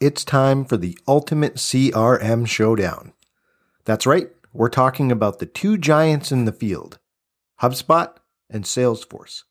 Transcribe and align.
it's 0.00 0.24
time 0.24 0.64
for 0.64 0.78
the 0.78 0.98
ultimate 1.06 1.56
CRM 1.56 2.46
showdown. 2.46 3.12
That's 3.84 4.06
right, 4.06 4.30
we're 4.50 4.70
talking 4.70 5.12
about 5.12 5.38
the 5.38 5.46
two 5.46 5.76
giants 5.76 6.32
in 6.32 6.46
the 6.46 6.52
field 6.52 6.98
HubSpot 7.60 8.10
and 8.48 8.64
Salesforce. 8.64 9.42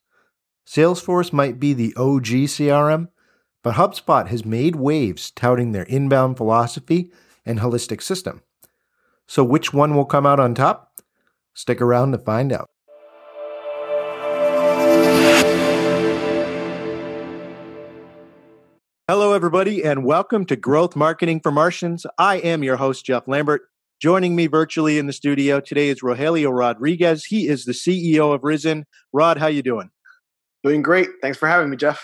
Salesforce 0.66 1.32
might 1.32 1.60
be 1.60 1.72
the 1.72 1.94
OG 1.96 2.24
CRM, 2.50 3.08
but 3.62 3.76
HubSpot 3.76 4.26
has 4.26 4.44
made 4.44 4.74
waves 4.74 5.30
touting 5.30 5.70
their 5.70 5.84
inbound 5.84 6.36
philosophy 6.36 7.12
and 7.46 7.60
holistic 7.60 8.02
system. 8.02 8.42
So, 9.28 9.44
which 9.44 9.72
one 9.72 9.94
will 9.94 10.04
come 10.04 10.26
out 10.26 10.40
on 10.40 10.54
top? 10.54 11.00
Stick 11.54 11.80
around 11.80 12.10
to 12.12 12.18
find 12.18 12.52
out. 12.52 12.70
Hello, 19.10 19.32
everybody, 19.32 19.82
and 19.82 20.04
welcome 20.04 20.46
to 20.46 20.54
Growth 20.54 20.94
Marketing 20.94 21.40
for 21.40 21.50
Martians. 21.50 22.06
I 22.16 22.36
am 22.36 22.62
your 22.62 22.76
host, 22.76 23.04
Jeff 23.04 23.26
Lambert. 23.26 23.62
Joining 24.00 24.36
me 24.36 24.46
virtually 24.46 24.98
in 24.98 25.08
the 25.08 25.12
studio 25.12 25.58
today 25.58 25.88
is 25.88 26.00
Rogelio 26.00 26.56
Rodriguez. 26.56 27.24
He 27.24 27.48
is 27.48 27.64
the 27.64 27.72
CEO 27.72 28.32
of 28.32 28.44
Risen. 28.44 28.86
Rod, 29.12 29.36
how 29.36 29.48
you 29.48 29.62
doing? 29.62 29.90
Doing 30.62 30.80
great. 30.80 31.08
Thanks 31.20 31.38
for 31.38 31.48
having 31.48 31.70
me, 31.70 31.76
Jeff. 31.76 32.00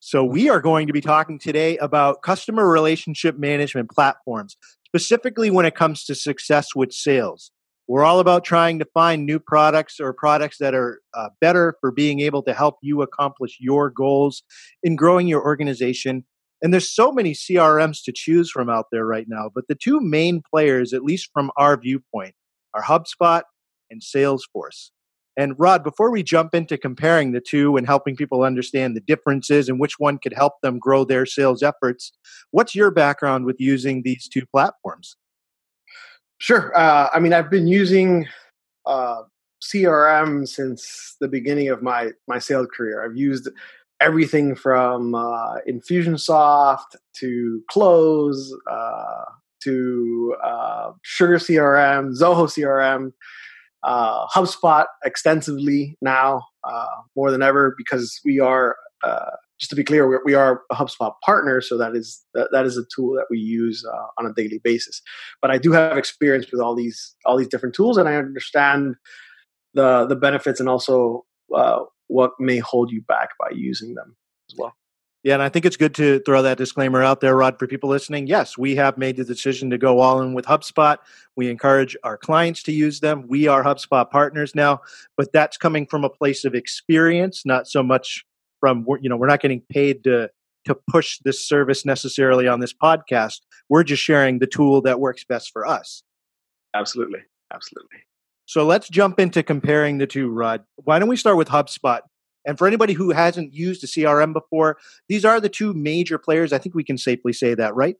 So 0.00 0.22
we 0.24 0.50
are 0.50 0.60
going 0.60 0.86
to 0.88 0.92
be 0.92 1.00
talking 1.00 1.38
today 1.38 1.78
about 1.78 2.20
customer 2.20 2.68
relationship 2.68 3.38
management 3.38 3.90
platforms, 3.90 4.58
specifically 4.86 5.50
when 5.50 5.64
it 5.64 5.74
comes 5.74 6.04
to 6.04 6.14
success 6.14 6.74
with 6.76 6.92
sales. 6.92 7.50
We're 7.88 8.04
all 8.04 8.20
about 8.20 8.44
trying 8.44 8.78
to 8.80 8.86
find 8.92 9.24
new 9.24 9.40
products 9.40 9.98
or 9.98 10.12
products 10.12 10.58
that 10.58 10.74
are 10.74 11.00
uh, 11.14 11.30
better 11.40 11.76
for 11.80 11.90
being 11.90 12.20
able 12.20 12.42
to 12.42 12.52
help 12.52 12.76
you 12.82 13.00
accomplish 13.00 13.56
your 13.58 13.88
goals 13.88 14.42
in 14.82 14.96
growing 14.96 15.26
your 15.26 15.42
organization 15.42 16.26
and 16.62 16.72
there's 16.72 16.88
so 16.88 17.12
many 17.12 17.32
CRMs 17.32 18.02
to 18.04 18.12
choose 18.12 18.50
from 18.50 18.70
out 18.70 18.86
there 18.92 19.04
right 19.04 19.26
now, 19.28 19.50
but 19.52 19.64
the 19.68 19.74
two 19.74 20.00
main 20.00 20.42
players, 20.48 20.92
at 20.92 21.02
least 21.02 21.30
from 21.32 21.50
our 21.56 21.76
viewpoint, 21.76 22.34
are 22.72 22.82
HubSpot 22.82 23.42
and 23.90 24.00
Salesforce. 24.00 24.90
And 25.36 25.54
Rod, 25.58 25.82
before 25.82 26.10
we 26.10 26.22
jump 26.22 26.54
into 26.54 26.76
comparing 26.76 27.32
the 27.32 27.40
two 27.40 27.76
and 27.76 27.86
helping 27.86 28.16
people 28.16 28.42
understand 28.42 28.94
the 28.94 29.00
differences 29.00 29.68
and 29.68 29.80
which 29.80 29.98
one 29.98 30.18
could 30.18 30.34
help 30.34 30.54
them 30.62 30.78
grow 30.78 31.04
their 31.04 31.24
sales 31.24 31.62
efforts, 31.62 32.12
what's 32.50 32.74
your 32.74 32.90
background 32.90 33.46
with 33.46 33.56
using 33.58 34.02
these 34.02 34.28
two 34.28 34.44
platforms? 34.46 35.16
Sure. 36.38 36.76
Uh, 36.76 37.08
I 37.12 37.18
mean, 37.18 37.32
I've 37.32 37.50
been 37.50 37.66
using 37.66 38.26
uh, 38.84 39.22
CRM 39.62 40.46
since 40.46 41.16
the 41.20 41.28
beginning 41.28 41.68
of 41.68 41.82
my 41.82 42.10
my 42.28 42.38
sales 42.38 42.66
career. 42.74 43.04
I've 43.04 43.16
used 43.16 43.48
everything 44.02 44.54
from 44.54 45.14
uh, 45.14 45.56
Infusionsoft 45.68 46.96
to 47.16 47.62
Close 47.70 48.54
uh, 48.70 49.24
to 49.62 50.34
uh, 50.44 50.90
Sugar 51.02 51.36
CRM, 51.36 52.18
Zoho 52.18 52.46
CRM, 52.48 53.12
uh, 53.84 54.26
HubSpot 54.26 54.86
extensively 55.04 55.96
now 56.02 56.42
uh, 56.64 56.86
more 57.16 57.30
than 57.30 57.42
ever 57.42 57.74
because 57.76 58.20
we 58.24 58.40
are. 58.40 58.76
Uh, 59.04 59.30
just 59.58 59.70
to 59.70 59.76
be 59.76 59.84
clear, 59.84 60.20
we, 60.24 60.34
are 60.34 60.62
a 60.72 60.74
HubSpot 60.74 61.12
partner, 61.24 61.60
so 61.60 61.78
that 61.78 61.94
is 61.94 62.24
that, 62.34 62.48
that 62.50 62.66
is 62.66 62.76
a 62.76 62.82
tool 62.94 63.14
that 63.14 63.26
we 63.30 63.38
use 63.38 63.84
on 64.18 64.26
a 64.26 64.32
daily 64.32 64.60
basis. 64.62 65.00
But 65.40 65.52
I 65.52 65.58
do 65.58 65.70
have 65.70 65.96
experience 65.96 66.50
with 66.50 66.60
all 66.60 66.74
these 66.74 67.14
all 67.24 67.36
these 67.36 67.46
different 67.46 67.76
tools, 67.76 67.96
and 67.96 68.08
I 68.08 68.16
understand 68.16 68.96
the 69.74 70.04
the 70.06 70.16
benefits 70.16 70.58
and 70.58 70.68
also 70.68 71.24
uh, 71.54 71.80
what 72.12 72.32
may 72.38 72.58
hold 72.58 72.90
you 72.90 73.02
back 73.02 73.30
by 73.38 73.50
using 73.54 73.94
them 73.94 74.16
as 74.50 74.56
well. 74.56 74.74
Yeah, 75.22 75.34
and 75.34 75.42
I 75.42 75.48
think 75.48 75.64
it's 75.64 75.76
good 75.76 75.94
to 75.94 76.18
throw 76.26 76.42
that 76.42 76.58
disclaimer 76.58 77.00
out 77.00 77.20
there, 77.20 77.36
Rod, 77.36 77.56
for 77.56 77.68
people 77.68 77.88
listening. 77.88 78.26
Yes, 78.26 78.58
we 78.58 78.74
have 78.74 78.98
made 78.98 79.16
the 79.16 79.24
decision 79.24 79.70
to 79.70 79.78
go 79.78 80.00
all 80.00 80.20
in 80.20 80.34
with 80.34 80.46
HubSpot. 80.46 80.98
We 81.36 81.48
encourage 81.48 81.96
our 82.02 82.16
clients 82.16 82.62
to 82.64 82.72
use 82.72 82.98
them. 82.98 83.28
We 83.28 83.46
are 83.46 83.62
HubSpot 83.62 84.10
partners 84.10 84.56
now, 84.56 84.80
but 85.16 85.32
that's 85.32 85.56
coming 85.56 85.86
from 85.86 86.02
a 86.02 86.10
place 86.10 86.44
of 86.44 86.56
experience, 86.56 87.46
not 87.46 87.68
so 87.68 87.84
much 87.84 88.26
from 88.58 88.84
you 89.00 89.08
know 89.08 89.16
we're 89.16 89.28
not 89.28 89.40
getting 89.40 89.60
paid 89.70 90.02
to 90.04 90.28
to 90.64 90.76
push 90.90 91.18
this 91.24 91.46
service 91.46 91.84
necessarily 91.86 92.48
on 92.48 92.58
this 92.58 92.72
podcast. 92.72 93.40
We're 93.68 93.84
just 93.84 94.02
sharing 94.02 94.40
the 94.40 94.46
tool 94.46 94.80
that 94.82 94.98
works 94.98 95.24
best 95.24 95.50
for 95.52 95.66
us. 95.66 96.02
Absolutely, 96.74 97.20
absolutely. 97.52 97.98
So 98.52 98.66
let's 98.66 98.90
jump 98.90 99.18
into 99.18 99.42
comparing 99.42 99.96
the 99.96 100.06
two, 100.06 100.28
Rod. 100.28 100.62
Why 100.76 100.98
don't 100.98 101.08
we 101.08 101.16
start 101.16 101.38
with 101.38 101.48
HubSpot? 101.48 102.00
And 102.44 102.58
for 102.58 102.66
anybody 102.66 102.92
who 102.92 103.10
hasn't 103.10 103.54
used 103.54 103.82
a 103.82 103.86
CRM 103.86 104.34
before, 104.34 104.76
these 105.08 105.24
are 105.24 105.40
the 105.40 105.48
two 105.48 105.72
major 105.72 106.18
players. 106.18 106.52
I 106.52 106.58
think 106.58 106.74
we 106.74 106.84
can 106.84 106.98
safely 106.98 107.32
say 107.32 107.54
that, 107.54 107.74
right? 107.74 107.96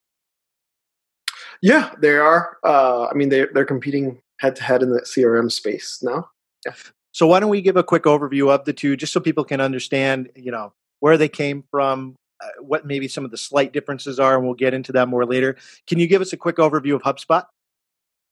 Yeah, 1.62 1.94
they 2.02 2.18
are. 2.18 2.58
Uh, 2.62 3.06
I 3.06 3.14
mean, 3.14 3.30
they're, 3.30 3.48
they're 3.54 3.64
competing 3.64 4.20
head 4.40 4.54
to 4.56 4.62
head 4.62 4.82
in 4.82 4.90
the 4.90 5.00
CRM 5.00 5.50
space 5.50 6.00
now. 6.02 6.28
Yeah. 6.66 6.74
So 7.12 7.26
why 7.26 7.40
don't 7.40 7.48
we 7.48 7.62
give 7.62 7.78
a 7.78 7.82
quick 7.82 8.02
overview 8.02 8.54
of 8.54 8.66
the 8.66 8.74
two, 8.74 8.94
just 8.94 9.14
so 9.14 9.20
people 9.20 9.44
can 9.44 9.62
understand, 9.62 10.28
you 10.36 10.52
know, 10.52 10.74
where 11.00 11.16
they 11.16 11.30
came 11.30 11.64
from, 11.70 12.14
uh, 12.44 12.48
what 12.60 12.84
maybe 12.84 13.08
some 13.08 13.24
of 13.24 13.30
the 13.30 13.38
slight 13.38 13.72
differences 13.72 14.20
are, 14.20 14.36
and 14.36 14.44
we'll 14.44 14.52
get 14.52 14.74
into 14.74 14.92
that 14.92 15.08
more 15.08 15.24
later. 15.24 15.56
Can 15.86 15.98
you 15.98 16.06
give 16.06 16.20
us 16.20 16.34
a 16.34 16.36
quick 16.36 16.56
overview 16.56 16.94
of 16.94 17.00
HubSpot? 17.00 17.46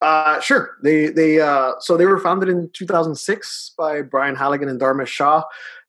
Uh, 0.03 0.41
sure. 0.41 0.77
They 0.83 1.09
they 1.09 1.41
uh, 1.41 1.73
so 1.81 1.97
they 1.97 2.07
were 2.07 2.19
founded 2.19 2.49
in 2.49 2.71
2006 2.73 3.75
by 3.77 4.03
Brian 4.03 4.35
Halligan 4.35 4.69
and 4.69 4.81
Dharmesh 4.81 5.09
Shah. 5.09 5.43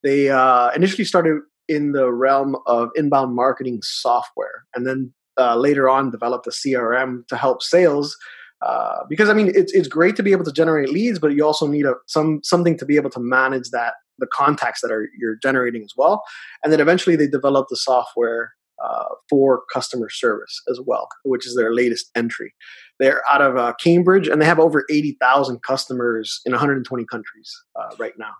They 0.04 0.30
uh, 0.30 0.72
initially 0.72 1.06
started 1.06 1.42
in 1.68 1.94
the 1.94 2.12
realm 2.12 2.58
of 2.68 2.90
inbound 2.96 3.36
marketing 3.36 3.80
software, 3.84 4.66
and 4.76 4.86
then 4.86 5.14
uh, 5.40 5.56
later 5.56 5.90
on 5.90 6.12
developed 6.12 6.48
a 6.48 6.50
CRM 6.50 7.26
to 7.28 7.38
help 7.38 7.62
sales. 7.62 8.18
Uh, 8.62 9.00
because 9.10 9.30
I 9.30 9.34
mean, 9.34 9.52
it's 9.56 9.74
it's 9.74 9.88
great 9.88 10.16
to 10.18 10.24
be 10.24 10.34
able 10.34 10.46
to 10.46 10.52
generate 10.52 10.90
leads, 10.90 11.18
but 11.18 11.32
you 11.32 11.46
also 11.46 11.66
need 11.66 11.86
a 11.86 11.96
some 12.08 12.42
something 12.44 12.78
to 12.80 12.86
be 12.86 12.98
able 12.98 13.10
to 13.12 13.20
manage 13.20 13.70
that 13.72 13.94
the 14.20 14.28
contacts 14.28 14.82
that 14.82 14.92
are 14.92 15.10
you're 15.18 15.38
generating 15.42 15.84
as 15.84 15.94
well. 15.96 16.22
And 16.64 16.72
then 16.72 16.80
eventually 16.80 17.16
they 17.16 17.28
developed 17.28 17.70
the 17.70 17.78
software 17.78 18.52
uh, 18.84 19.06
for 19.30 19.64
customer 19.72 20.10
service 20.10 20.62
as 20.70 20.80
well, 20.86 21.08
which 21.24 21.46
is 21.46 21.56
their 21.56 21.74
latest 21.74 22.10
entry. 22.16 22.54
They're 23.00 23.22
out 23.32 23.42
of 23.42 23.58
uh, 23.58 23.74
Cambridge 23.82 24.28
and 24.28 24.42
they 24.42 24.46
have 24.46 24.60
over 24.60 24.86
80,000 24.90 25.62
customers 25.64 26.42
in 26.46 26.52
120 26.52 27.06
countries 27.06 27.56
uh, 27.80 27.96
right 28.00 28.14
now. 28.18 28.32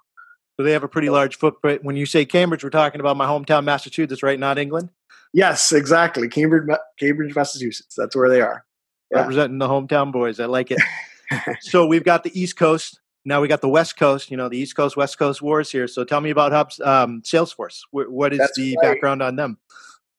So 0.58 0.64
they 0.64 0.72
have 0.74 0.84
a 0.84 0.88
pretty 0.88 1.10
large 1.10 1.38
footprint. 1.38 1.84
When 1.84 1.96
you 1.96 2.06
say 2.06 2.26
Cambridge, 2.26 2.64
we're 2.64 2.70
talking 2.70 3.00
about 3.00 3.18
my 3.18 3.26
hometown, 3.26 3.64
Massachusetts, 3.64 4.22
right? 4.22 4.40
Not 4.40 4.58
England? 4.58 4.90
Yes, 5.34 5.72
exactly. 5.72 6.28
Cambridge, 6.28 6.68
Cambridge, 7.00 7.36
Massachusetts. 7.36 7.96
That's 7.98 8.16
where 8.16 8.30
they 8.30 8.42
are. 8.42 8.66
Yeah. 9.12 9.20
Representing 9.22 9.58
the 9.60 9.68
hometown 9.68 10.12
boys. 10.12 10.40
I 10.40 10.46
like 10.46 10.72
it. 10.72 10.80
so 11.62 11.86
we've 11.86 12.04
got 12.04 12.24
the 12.24 12.40
East 12.40 12.58
Coast. 12.58 13.00
Now 13.24 13.42
we 13.42 13.48
got 13.48 13.62
the 13.62 13.70
West 13.70 13.98
Coast. 13.98 14.32
You 14.32 14.38
know, 14.38 14.50
the 14.50 14.58
East 14.58 14.76
Coast, 14.76 14.98
West 14.98 15.18
Coast 15.18 15.42
wars 15.42 15.72
here. 15.72 15.88
So 15.88 16.04
tell 16.04 16.22
me 16.22 16.32
about 16.32 16.52
Hubs, 16.52 16.80
um, 16.82 17.22
Salesforce. 17.22 17.80
what 17.92 18.34
is 18.34 18.40
That's 18.40 18.58
the 18.58 18.76
right. 18.82 18.94
background 18.94 19.22
on 19.22 19.36
them? 19.36 19.58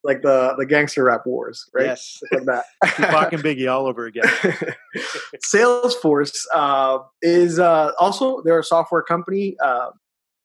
Like 0.05 0.23
the 0.23 0.55
the 0.59 0.67
gangster 0.67 1.05
rap 1.05 1.27
wars, 1.27 1.69
right? 1.73 1.87
Yes, 1.87 2.21
like 2.33 2.45
that. 2.47 2.65
Tupac 2.97 3.33
and 3.33 3.43
Biggie 3.43 3.71
all 3.71 3.87
over 3.87 4.07
again. 4.07 4.25
Salesforce 5.53 6.45
uh, 6.55 6.99
is 7.21 7.59
uh, 7.59 7.93
also 7.99 8.43
they're 8.43 8.59
a 8.59 8.65
software 8.65 9.03
company. 9.03 9.57
Uh, 9.63 9.91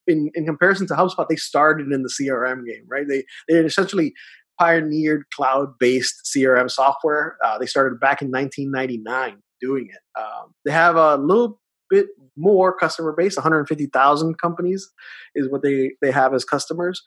in 0.06 0.30
in 0.34 0.46
comparison 0.46 0.86
to 0.88 0.94
HubSpot, 0.94 1.26
they 1.28 1.36
started 1.36 1.92
in 1.92 2.02
the 2.02 2.08
CRM 2.08 2.64
game, 2.66 2.84
right? 2.88 3.06
They 3.06 3.24
they 3.48 3.58
essentially 3.58 4.14
pioneered 4.58 5.24
cloud 5.34 5.78
based 5.78 6.30
CRM 6.34 6.70
software. 6.70 7.36
Uh, 7.44 7.58
they 7.58 7.66
started 7.66 8.00
back 8.00 8.22
in 8.22 8.30
1999 8.30 9.42
doing 9.60 9.88
it. 9.90 10.20
Um, 10.20 10.54
they 10.64 10.72
have 10.72 10.96
a 10.96 11.16
little 11.16 11.60
bit 11.90 12.06
more 12.36 12.76
customer 12.76 13.12
base 13.16 13.36
150,000 13.36 14.38
companies 14.38 14.88
is 15.34 15.50
what 15.50 15.62
they 15.62 15.92
they 16.00 16.10
have 16.10 16.34
as 16.34 16.44
customers. 16.44 17.02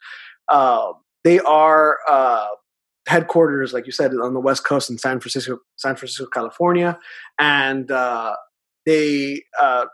Um, 0.48 0.94
they 1.24 1.40
are 1.40 1.98
uh, 2.08 2.48
headquarters, 3.06 3.72
like 3.72 3.86
you 3.86 3.92
said, 3.92 4.12
on 4.12 4.34
the 4.34 4.40
West 4.40 4.64
Coast 4.64 4.90
in 4.90 4.98
San 4.98 5.20
Francisco, 5.20 5.58
San 5.76 5.96
Francisco, 5.96 6.26
California, 6.26 6.98
and 7.38 7.90
uh, 7.90 8.34
they 8.86 9.42
uh, 9.60 9.86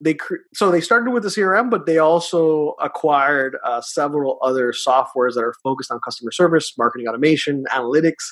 they 0.00 0.14
cre- 0.14 0.36
so 0.54 0.70
they 0.70 0.80
started 0.80 1.10
with 1.10 1.22
the 1.22 1.28
CRM, 1.28 1.70
but 1.70 1.86
they 1.86 1.98
also 1.98 2.74
acquired 2.82 3.56
uh, 3.64 3.80
several 3.80 4.38
other 4.42 4.72
softwares 4.72 5.34
that 5.34 5.44
are 5.44 5.54
focused 5.62 5.90
on 5.90 6.00
customer 6.00 6.30
service, 6.30 6.72
marketing 6.78 7.06
automation, 7.06 7.64
analytics, 7.70 8.24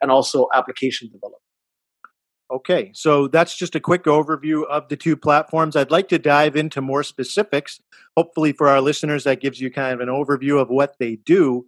and 0.00 0.10
also 0.10 0.46
application 0.54 1.08
development. 1.08 1.42
Okay, 2.50 2.92
so 2.94 3.26
that's 3.26 3.56
just 3.56 3.74
a 3.74 3.80
quick 3.80 4.04
overview 4.04 4.64
of 4.66 4.88
the 4.88 4.96
two 4.96 5.16
platforms. 5.16 5.74
I'd 5.74 5.90
like 5.90 6.08
to 6.08 6.18
dive 6.18 6.54
into 6.54 6.80
more 6.80 7.02
specifics. 7.02 7.80
Hopefully, 8.16 8.52
for 8.52 8.68
our 8.68 8.80
listeners, 8.80 9.24
that 9.24 9.40
gives 9.40 9.60
you 9.60 9.68
kind 9.70 9.92
of 9.94 10.00
an 10.00 10.08
overview 10.08 10.60
of 10.60 10.68
what 10.68 10.94
they 11.00 11.16
do. 11.16 11.66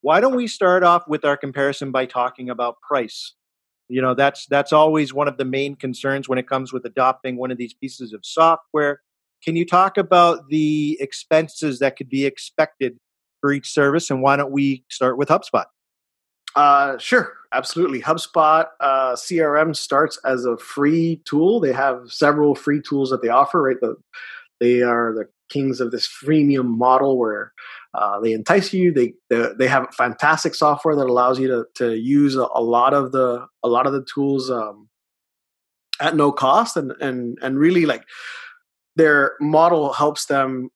Why 0.00 0.20
don't 0.20 0.36
we 0.36 0.46
start 0.46 0.82
off 0.82 1.06
with 1.08 1.24
our 1.26 1.36
comparison 1.36 1.92
by 1.92 2.06
talking 2.06 2.48
about 2.48 2.80
price? 2.80 3.34
You 3.88 4.00
know, 4.00 4.14
that's 4.14 4.46
that's 4.46 4.72
always 4.72 5.12
one 5.12 5.28
of 5.28 5.36
the 5.36 5.44
main 5.44 5.76
concerns 5.76 6.26
when 6.26 6.38
it 6.38 6.48
comes 6.48 6.72
with 6.72 6.86
adopting 6.86 7.36
one 7.36 7.50
of 7.50 7.58
these 7.58 7.74
pieces 7.74 8.14
of 8.14 8.20
software. 8.24 9.02
Can 9.44 9.56
you 9.56 9.66
talk 9.66 9.98
about 9.98 10.48
the 10.48 10.96
expenses 11.00 11.80
that 11.80 11.96
could 11.96 12.08
be 12.08 12.24
expected 12.24 12.96
for 13.42 13.52
each 13.52 13.70
service, 13.70 14.10
and 14.10 14.22
why 14.22 14.36
don't 14.36 14.52
we 14.52 14.84
start 14.88 15.18
with 15.18 15.28
HubSpot? 15.28 15.66
Uh, 16.56 16.96
sure, 16.98 17.32
absolutely. 17.52 18.00
HubSpot 18.00 18.66
uh, 18.80 19.14
CRM 19.14 19.74
starts 19.74 20.18
as 20.24 20.44
a 20.44 20.56
free 20.56 21.20
tool. 21.24 21.60
They 21.60 21.72
have 21.72 22.12
several 22.12 22.54
free 22.54 22.80
tools 22.80 23.10
that 23.10 23.22
they 23.22 23.28
offer. 23.28 23.62
Right, 23.62 23.80
the, 23.80 23.96
they 24.60 24.82
are 24.82 25.12
the 25.12 25.28
kings 25.50 25.80
of 25.80 25.90
this 25.90 26.08
freemium 26.08 26.66
model 26.66 27.18
where 27.18 27.52
uh, 27.92 28.20
they 28.20 28.32
entice 28.32 28.72
you. 28.72 28.92
They, 28.92 29.14
they, 29.30 29.48
they 29.58 29.66
have 29.66 29.94
fantastic 29.94 30.54
software 30.54 30.96
that 30.96 31.06
allows 31.06 31.38
you 31.38 31.48
to 31.48 31.64
to 31.76 31.96
use 31.96 32.36
a, 32.36 32.46
a 32.54 32.62
lot 32.62 32.94
of 32.94 33.12
the 33.12 33.46
a 33.62 33.68
lot 33.68 33.86
of 33.86 33.92
the 33.92 34.06
tools 34.14 34.50
um, 34.50 34.88
at 36.00 36.14
no 36.14 36.30
cost, 36.30 36.76
and 36.76 36.92
and 37.00 37.38
and 37.42 37.58
really 37.58 37.84
like 37.84 38.04
their 38.96 39.32
model 39.40 39.92
helps 39.92 40.26
them 40.26 40.70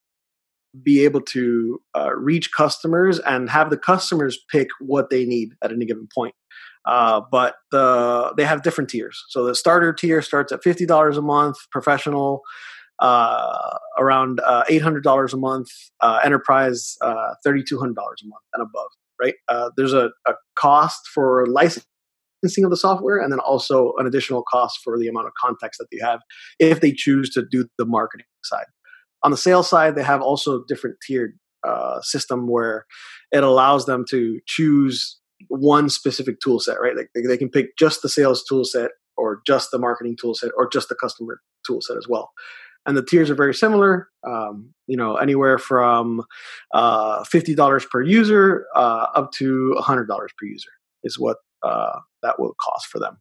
be 0.82 1.04
able 1.04 1.20
to 1.20 1.80
uh, 1.96 2.14
reach 2.14 2.52
customers 2.52 3.18
and 3.20 3.48
have 3.50 3.70
the 3.70 3.76
customers 3.76 4.38
pick 4.50 4.68
what 4.80 5.10
they 5.10 5.24
need 5.24 5.50
at 5.62 5.72
any 5.72 5.86
given 5.86 6.08
point. 6.14 6.34
Uh, 6.86 7.20
but 7.30 7.56
the 7.70 8.32
they 8.36 8.44
have 8.44 8.62
different 8.62 8.88
tiers. 8.88 9.22
So 9.28 9.44
the 9.44 9.54
starter 9.54 9.92
tier 9.92 10.22
starts 10.22 10.52
at 10.52 10.62
fifty 10.62 10.86
dollars 10.86 11.16
a 11.16 11.22
month, 11.22 11.56
professional 11.70 12.42
uh, 13.00 13.78
around 13.98 14.40
uh, 14.40 14.64
eight 14.68 14.82
hundred 14.82 15.04
dollars 15.04 15.34
a 15.34 15.36
month, 15.36 15.68
uh, 16.00 16.20
enterprise 16.24 16.96
uh, 17.02 17.34
thirty 17.44 17.62
two 17.62 17.78
hundred 17.78 17.96
dollars 17.96 18.22
a 18.24 18.28
month 18.28 18.42
and 18.54 18.62
above. 18.62 18.88
Right? 19.20 19.34
there's 19.76 19.92
a, 19.92 20.10
a 20.28 20.34
cost 20.56 21.08
for 21.12 21.44
licensing 21.48 21.82
of 22.64 22.70
the 22.70 22.76
software, 22.76 23.18
and 23.18 23.32
then 23.32 23.40
also 23.40 23.94
an 23.98 24.06
additional 24.06 24.44
cost 24.48 24.78
for 24.84 24.96
the 24.98 25.08
amount 25.08 25.26
of 25.26 25.32
context 25.40 25.78
that 25.78 25.88
they 25.90 25.98
have 26.00 26.20
if 26.60 26.80
they 26.80 26.92
choose 26.92 27.28
to 27.30 27.44
do 27.50 27.66
the 27.78 27.84
marketing 27.84 28.26
side. 28.44 28.66
On 29.22 29.30
the 29.30 29.36
sales 29.36 29.68
side, 29.68 29.94
they 29.94 30.02
have 30.02 30.22
also 30.22 30.56
a 30.56 30.64
different 30.68 30.96
tiered 31.06 31.38
uh, 31.66 32.00
system 32.02 32.48
where 32.48 32.86
it 33.32 33.42
allows 33.42 33.86
them 33.86 34.04
to 34.10 34.40
choose 34.46 35.18
one 35.48 35.88
specific 35.88 36.40
tool 36.40 36.60
set, 36.60 36.80
right? 36.80 36.96
Like 36.96 37.10
they, 37.14 37.22
they 37.22 37.36
can 37.36 37.50
pick 37.50 37.76
just 37.76 38.02
the 38.02 38.08
sales 38.08 38.44
tool 38.44 38.64
set 38.64 38.90
or 39.16 39.40
just 39.46 39.70
the 39.70 39.78
marketing 39.78 40.16
tool 40.20 40.34
set 40.34 40.50
or 40.56 40.68
just 40.68 40.88
the 40.88 40.94
customer 40.94 41.40
tool 41.66 41.80
set 41.80 41.96
as 41.96 42.06
well. 42.08 42.30
And 42.86 42.96
the 42.96 43.04
tiers 43.04 43.28
are 43.28 43.34
very 43.34 43.54
similar, 43.54 44.08
um, 44.26 44.72
you 44.86 44.96
know, 44.96 45.16
anywhere 45.16 45.58
from 45.58 46.24
uh, 46.72 47.22
$50 47.24 47.90
per 47.90 48.02
user 48.02 48.66
uh, 48.74 49.06
up 49.14 49.32
to 49.32 49.76
$100 49.78 50.08
per 50.08 50.46
user 50.46 50.70
is 51.04 51.18
what 51.18 51.36
uh, 51.62 51.98
that 52.22 52.40
will 52.40 52.54
cost 52.60 52.86
for 52.86 52.98
them. 52.98 53.18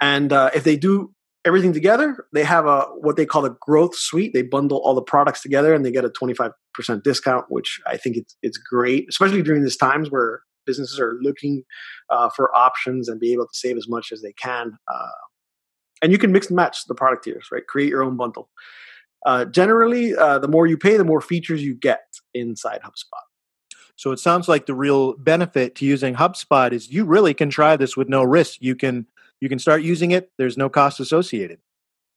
And 0.00 0.32
uh, 0.32 0.50
if 0.54 0.64
they 0.64 0.76
do 0.76 1.12
everything 1.44 1.72
together. 1.72 2.26
They 2.32 2.44
have 2.44 2.66
a 2.66 2.82
what 3.00 3.16
they 3.16 3.26
call 3.26 3.42
the 3.42 3.56
growth 3.60 3.96
suite. 3.96 4.32
They 4.32 4.42
bundle 4.42 4.78
all 4.78 4.94
the 4.94 5.02
products 5.02 5.42
together 5.42 5.74
and 5.74 5.84
they 5.84 5.90
get 5.90 6.04
a 6.04 6.10
25% 6.10 6.52
discount, 7.02 7.46
which 7.48 7.80
I 7.86 7.96
think 7.96 8.16
it's 8.16 8.36
it's 8.42 8.58
great, 8.58 9.06
especially 9.08 9.42
during 9.42 9.62
these 9.62 9.76
times 9.76 10.10
where 10.10 10.42
businesses 10.66 10.98
are 10.98 11.18
looking 11.20 11.62
uh, 12.10 12.30
for 12.34 12.54
options 12.56 13.08
and 13.08 13.20
be 13.20 13.32
able 13.32 13.44
to 13.44 13.54
save 13.54 13.76
as 13.76 13.88
much 13.88 14.12
as 14.12 14.22
they 14.22 14.32
can. 14.32 14.78
Uh, 14.88 15.08
and 16.02 16.12
you 16.12 16.18
can 16.18 16.32
mix 16.32 16.48
and 16.48 16.56
match 16.56 16.86
the 16.86 16.94
product 16.94 17.24
tiers, 17.24 17.48
right? 17.52 17.66
Create 17.66 17.88
your 17.88 18.02
own 18.02 18.16
bundle. 18.16 18.48
Uh, 19.24 19.44
generally, 19.46 20.14
uh, 20.14 20.38
the 20.38 20.48
more 20.48 20.66
you 20.66 20.76
pay, 20.76 20.96
the 20.96 21.04
more 21.04 21.20
features 21.20 21.62
you 21.62 21.74
get 21.74 22.04
inside 22.34 22.80
HubSpot. 22.82 23.22
So 23.96 24.10
it 24.10 24.18
sounds 24.18 24.48
like 24.48 24.66
the 24.66 24.74
real 24.74 25.14
benefit 25.16 25.76
to 25.76 25.86
using 25.86 26.16
HubSpot 26.16 26.72
is 26.72 26.90
you 26.90 27.04
really 27.04 27.32
can 27.32 27.48
try 27.48 27.76
this 27.76 27.96
with 27.96 28.08
no 28.08 28.22
risk. 28.22 28.60
You 28.60 28.74
can 28.74 29.06
you 29.44 29.50
can 29.50 29.58
start 29.58 29.82
using 29.82 30.10
it. 30.10 30.30
There's 30.38 30.56
no 30.56 30.70
cost 30.70 31.00
associated. 31.00 31.58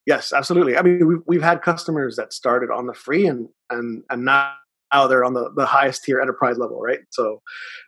Yes, 0.05 0.31
absolutely. 0.31 0.77
I 0.77 0.81
mean, 0.81 1.05
we've 1.05 1.19
we've 1.27 1.41
had 1.41 1.61
customers 1.61 2.15
that 2.15 2.31
started 2.31 2.71
on 2.71 2.87
the 2.87 2.93
free 2.93 3.27
and 3.27 3.49
and 3.69 4.03
and 4.09 4.23
now 4.23 4.53
they're 5.09 5.25
on 5.25 5.33
the, 5.33 5.51
the 5.53 5.65
highest 5.65 6.05
tier 6.05 6.21
enterprise 6.21 6.57
level, 6.57 6.79
right? 6.79 6.99
So 7.09 7.41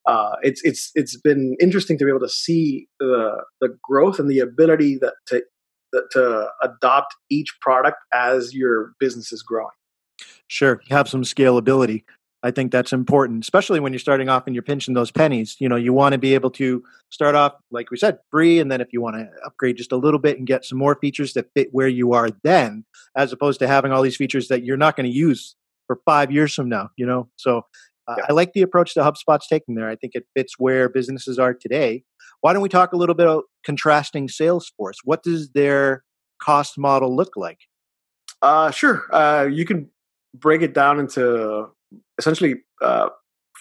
uh, 0.06 0.31
it's 0.41 0.62
it's 0.65 0.91
it's 0.94 1.15
been 1.15 1.56
interesting 1.62 1.97
to 1.97 2.03
be 2.03 2.12
able 2.12 2.19
to 2.19 2.27
see 2.27 2.89
the 3.00 3.45
the 3.62 3.69
growth 3.81 4.19
and 4.19 4.30
the 4.30 4.39
ability 4.39 4.97
that 4.97 5.13
to 5.27 5.41
to 6.12 6.50
adopt 6.62 7.15
each 7.31 7.56
product 7.62 8.00
as 8.13 8.53
your 8.53 8.91
business 9.00 9.31
is 9.31 9.41
growing. 9.41 9.69
Sure, 10.50 10.81
you 10.89 10.94
have 10.97 11.07
some 11.07 11.24
scalability. 11.24 12.03
I 12.41 12.51
think 12.51 12.71
that's 12.71 12.94
important, 12.94 13.44
especially 13.44 13.81
when 13.81 13.91
you're 13.91 14.00
starting 14.00 14.30
off 14.30 14.44
and 14.45 14.56
you're 14.56 14.63
pinching 14.63 14.94
those 14.94 15.12
pennies. 15.12 15.57
You 15.59 15.68
know, 15.68 15.75
you 15.75 15.91
want 15.91 16.13
to 16.13 16.18
be 16.18 16.33
able 16.36 16.51
to 16.51 16.81
start 17.09 17.36
off, 17.36 17.53
like 17.69 17.91
we 17.91 17.97
said, 17.97 18.19
free, 18.31 18.59
and 18.59 18.71
then 18.71 18.80
if 18.80 18.94
you 18.94 19.01
want 19.01 19.18
to 19.18 19.27
upgrade 19.45 19.75
just 19.75 19.91
a 19.91 19.97
little 19.97 20.19
bit 20.19 20.38
and 20.38 20.47
get 20.47 20.63
some 20.63 20.77
more 20.77 20.95
features 20.95 21.33
that 21.33 21.50
fit 21.53 21.69
where 21.74 21.89
you 21.89 22.13
are 22.13 22.30
then, 22.44 22.86
as 23.15 23.33
opposed 23.33 23.59
to 23.59 23.68
having 23.68 23.91
all 23.91 24.01
these 24.01 24.15
features 24.15 24.47
that 24.47 24.63
you're 24.63 24.77
not 24.77 24.95
going 24.95 25.09
to 25.09 25.15
use 25.15 25.56
for 25.88 26.00
five 26.06 26.31
years 26.31 26.53
from 26.53 26.69
now. 26.69 26.89
You 26.95 27.06
know, 27.06 27.30
so 27.36 27.63
uh, 28.07 28.15
yeah. 28.18 28.25
I 28.30 28.33
like 28.33 28.53
the 28.53 28.62
approach 28.62 28.94
that 28.94 29.03
HubSpot's 29.03 29.47
taking 29.47 29.75
there. 29.75 29.89
I 29.89 29.95
think 29.95 30.15
it 30.15 30.25
fits 30.36 30.53
where 30.57 30.88
businesses 30.88 31.39
are 31.39 31.53
today. 31.53 32.03
Why 32.41 32.53
don't 32.53 32.62
we 32.62 32.69
talk 32.69 32.94
a 32.94 32.97
little 32.97 33.15
bit 33.15 33.27
about 33.27 33.45
contrasting 33.65 34.30
Salesforce? 34.30 34.95
What 35.03 35.24
does 35.24 35.50
their 35.50 36.03
cost 36.41 36.77
model 36.77 37.13
look 37.13 37.36
like? 37.36 37.59
Uh, 38.41 38.71
sure. 38.71 39.03
Uh, 39.12 39.50
you 39.51 39.65
can 39.65 39.89
break 40.33 40.62
it 40.62 40.74
down 40.74 41.00
into 41.00 41.69
essentially 42.18 42.56
uh, 42.81 43.09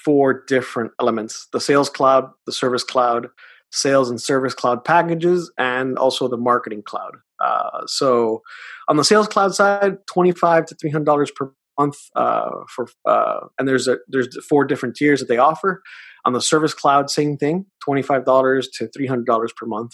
four 0.05 0.45
different 0.47 0.93
elements 1.01 1.49
the 1.53 1.61
sales 1.61 1.91
cloud, 1.91 2.31
the 2.47 2.53
service 2.53 2.85
cloud, 2.85 3.29
sales 3.71 4.11
and 4.11 4.21
service 4.21 4.55
cloud 4.55 4.85
packages, 4.85 5.51
and 5.59 5.99
also 5.99 6.29
the 6.29 6.37
marketing 6.37 6.83
cloud. 6.83 7.13
Uh, 7.43 7.83
so 7.87 8.43
on 8.89 8.97
the 8.97 9.05
sales 9.05 9.29
cloud 9.29 9.55
side, 9.55 9.99
25 10.07 10.67
to 10.67 10.75
$300 10.75 11.35
per 11.35 11.53
month 11.79 11.97
uh, 12.17 12.51
for 12.69 12.89
uh, 13.07 13.41
and 13.59 13.69
there's 13.69 13.87
a 13.87 13.99
there's 14.09 14.29
four 14.47 14.65
different 14.65 14.97
tiers 14.97 15.21
that 15.21 15.29
they 15.29 15.39
offer 15.39 15.83
on 16.25 16.33
the 16.33 16.41
service 16.41 16.75
cloud 16.75 17.09
same 17.09 17.37
thing 17.37 17.65
$25 17.87 18.65
to 18.75 18.89
$300 18.89 19.57
per 19.57 19.67
month 19.67 19.93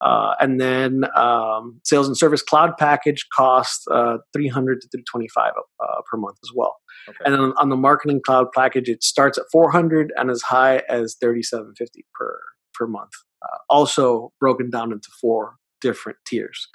uh, 0.00 0.34
and 0.40 0.60
then 0.60 1.04
um, 1.16 1.80
sales 1.84 2.06
and 2.06 2.16
service 2.16 2.42
cloud 2.42 2.76
package 2.78 3.26
costs 3.34 3.84
uh, 3.90 4.18
300 4.32 4.80
to 4.80 4.88
325 4.88 5.52
uh, 5.80 5.86
per 6.10 6.16
month 6.16 6.36
as 6.44 6.50
well 6.54 6.76
Okay. 7.08 7.18
And 7.24 7.34
then 7.34 7.52
on 7.56 7.68
the 7.68 7.76
marketing 7.76 8.20
cloud 8.24 8.48
package, 8.54 8.88
it 8.88 9.02
starts 9.02 9.38
at 9.38 9.44
400 9.50 10.12
and 10.16 10.30
as 10.30 10.42
high 10.42 10.82
as 10.88 11.16
3750 11.20 12.06
per 12.14 12.38
per 12.74 12.86
month. 12.86 13.12
Uh, 13.42 13.56
also 13.68 14.32
broken 14.38 14.70
down 14.70 14.92
into 14.92 15.08
four 15.20 15.56
different 15.80 16.18
tiers. 16.26 16.68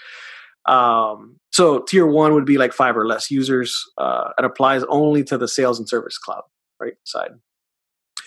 Um, 0.68 1.38
so 1.52 1.80
tier 1.80 2.08
one 2.08 2.34
would 2.34 2.46
be 2.46 2.58
like 2.58 2.74
five 2.74 2.98
or 2.98 3.06
less 3.06 3.30
users. 3.30 3.84
Uh, 3.98 4.32
it 4.38 4.46
applies 4.46 4.84
only 4.86 5.24
to 5.26 5.38
the 5.38 5.48
sales 5.48 5.78
and 5.78 5.88
service 5.88 6.18
cloud 6.18 6.42
right 6.80 6.96
side, 7.04 7.32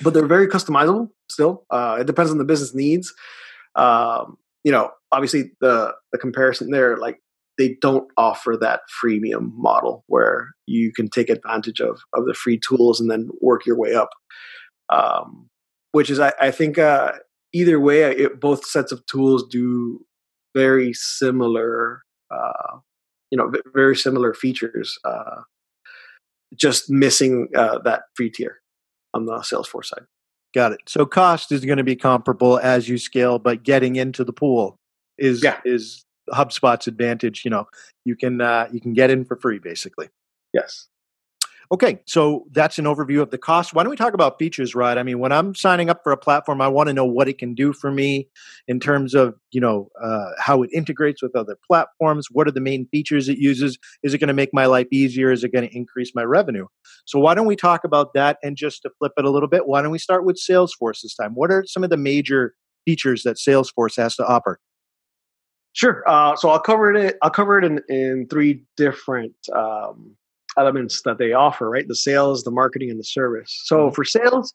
but 0.03 0.15
they're 0.15 0.27
very 0.27 0.47
customizable. 0.47 1.09
Still, 1.29 1.65
uh, 1.71 1.99
it 2.01 2.07
depends 2.07 2.31
on 2.31 2.39
the 2.39 2.45
business 2.45 2.75
needs. 2.75 3.13
Um, 3.75 4.39
you 4.65 4.73
know, 4.73 4.91
obviously 5.13 5.53
the 5.61 5.95
the 6.13 6.19
comparison 6.19 6.71
there, 6.71 6.97
like 6.97 7.21
they 7.57 7.77
don't 7.81 8.09
offer 8.17 8.57
that 8.61 8.83
freemium 9.03 9.53
model 9.55 10.05
where 10.07 10.51
you 10.67 10.93
can 10.93 11.09
take 11.09 11.31
advantage 11.31 11.81
of 11.81 12.01
of 12.15 12.27
the 12.27 12.35
free 12.35 12.59
tools 12.59 13.01
and 13.01 13.11
then 13.11 13.29
work 13.41 13.67
your 13.67 13.77
way 13.77 13.95
up. 13.95 14.11
Um, 14.91 15.49
which 15.93 16.11
is, 16.11 16.21
I, 16.21 16.33
I 16.41 16.51
think, 16.51 16.79
uh, 16.79 17.13
either 17.53 17.81
way, 17.81 18.03
it, 18.03 18.41
both 18.41 18.65
sets 18.65 18.93
of 18.93 19.05
tools 19.07 19.45
do 19.49 20.05
very 20.55 20.93
similar, 20.93 22.03
uh, 22.31 22.79
you 23.31 23.39
know, 23.39 23.51
very 23.75 23.97
similar 23.97 24.35
features. 24.35 24.99
Uh, 25.05 25.43
just 26.55 26.91
missing 26.91 27.49
uh, 27.55 27.79
that 27.85 28.03
free 28.15 28.31
tier 28.31 28.61
on 29.13 29.27
the 29.27 29.39
Salesforce 29.41 29.87
side. 29.87 30.05
Got 30.55 30.73
it. 30.73 30.81
So 30.87 31.05
cost 31.05 31.53
is 31.53 31.65
going 31.65 31.79
to 31.79 31.85
be 31.85 31.97
comparable 31.97 32.59
as 32.59 32.89
you 32.89 32.99
scale, 32.99 33.39
but 33.39 33.63
getting 33.63 33.97
into 33.97 34.25
the 34.25 34.33
pool 34.33 34.77
is 35.19 35.43
yeah. 35.43 35.61
is 35.65 36.05
HubSpot's 36.31 36.87
advantage. 36.87 37.45
You 37.45 37.51
know, 37.51 37.69
you 38.05 38.17
can 38.17 38.41
uh, 38.41 38.69
you 38.73 38.81
can 38.81 38.95
get 38.95 39.11
in 39.11 39.25
for 39.25 39.37
free, 39.37 39.59
basically. 39.59 40.09
Yes. 40.55 40.89
Okay, 41.71 42.01
so 42.07 42.47
that's 42.53 42.79
an 42.79 42.87
overview 42.87 43.21
of 43.21 43.31
the 43.31 43.37
cost. 43.37 43.75
Why 43.75 43.83
don't 43.83 43.91
we 43.91 43.97
talk 43.97 44.15
about 44.15 44.39
features, 44.39 44.75
Rod? 44.75 44.97
I 44.97 45.03
mean, 45.03 45.19
when 45.19 45.33
I'm 45.33 45.55
signing 45.55 45.91
up 45.91 46.03
for 46.03 46.13
a 46.13 46.17
platform, 46.17 46.63
I 46.63 46.69
want 46.69 46.87
to 46.87 46.95
know 46.95 47.05
what 47.05 47.29
it 47.29 47.37
can 47.37 47.55
do 47.55 47.75
for 47.75 47.91
me 47.91 48.27
in 48.67 48.81
terms 48.81 49.15
of, 49.15 49.35
you 49.51 49.61
know, 49.61 49.91
uh, 50.03 50.31
how 50.39 50.63
it 50.63 50.71
integrates 50.73 51.23
with 51.23 51.37
other 51.37 51.59
platforms. 51.67 52.29
What 52.31 52.49
are 52.49 52.53
the 52.53 52.63
main 52.63 52.89
features 52.89 53.29
it 53.29 53.37
uses? 53.37 53.79
Is 54.03 54.15
it 54.15 54.19
going 54.19 54.29
to 54.29 54.35
make 54.35 54.55
my 54.55 54.65
life 54.65 54.87
easier? 54.91 55.31
Is 55.31 55.45
it 55.45 55.53
going 55.53 55.69
to 55.69 55.77
increase 55.77 56.13
my 56.15 56.23
revenue? 56.23 56.67
So 57.05 57.19
why 57.19 57.35
don't 57.35 57.47
we 57.47 57.57
talk 57.57 57.85
about 57.85 58.15
that? 58.15 58.39
And 58.43 58.57
just 58.57 58.81
to 58.83 58.91
flip 58.99 59.13
it 59.19 59.27
a 59.27 59.31
little 59.31 59.49
bit, 59.49 59.67
why 59.67 59.83
don't 59.83 59.91
we 59.91 59.99
start 59.99 60.25
with 60.25 60.37
Salesforce 60.37 61.03
this 61.03 61.15
time? 61.15 61.35
What 61.35 61.51
are 61.51 61.65
some 61.67 61.85
of 61.85 61.91
the 61.91 61.99
major 61.99 62.55
features 62.87 63.25
that 63.25 63.37
Salesforce 63.37 63.97
has 63.99 64.17
to 64.17 64.27
offer? 64.27 64.59
Sure. 65.75 66.03
Uh, 66.09 66.35
so 66.35 66.49
I'll 66.49 66.61
cover 66.61 66.95
it. 66.95 67.19
I'll 67.21 67.31
cover 67.31 67.59
it 67.59 67.65
in, 67.65 67.81
in 67.91 68.27
three 68.29 68.65
different 68.77 69.35
um, 69.55 70.17
elements 70.59 71.03
that 71.05 71.19
they 71.19 71.33
offer. 71.33 71.71
Right, 71.71 71.87
the 71.87 71.95
sales, 71.95 72.45
the 72.45 72.51
marketing, 72.51 72.91
and 72.91 72.99
the 72.99 73.05
service. 73.05 73.61
So 73.65 73.77
mm-hmm. 73.87 73.95
for 73.95 74.05
sales, 74.05 74.55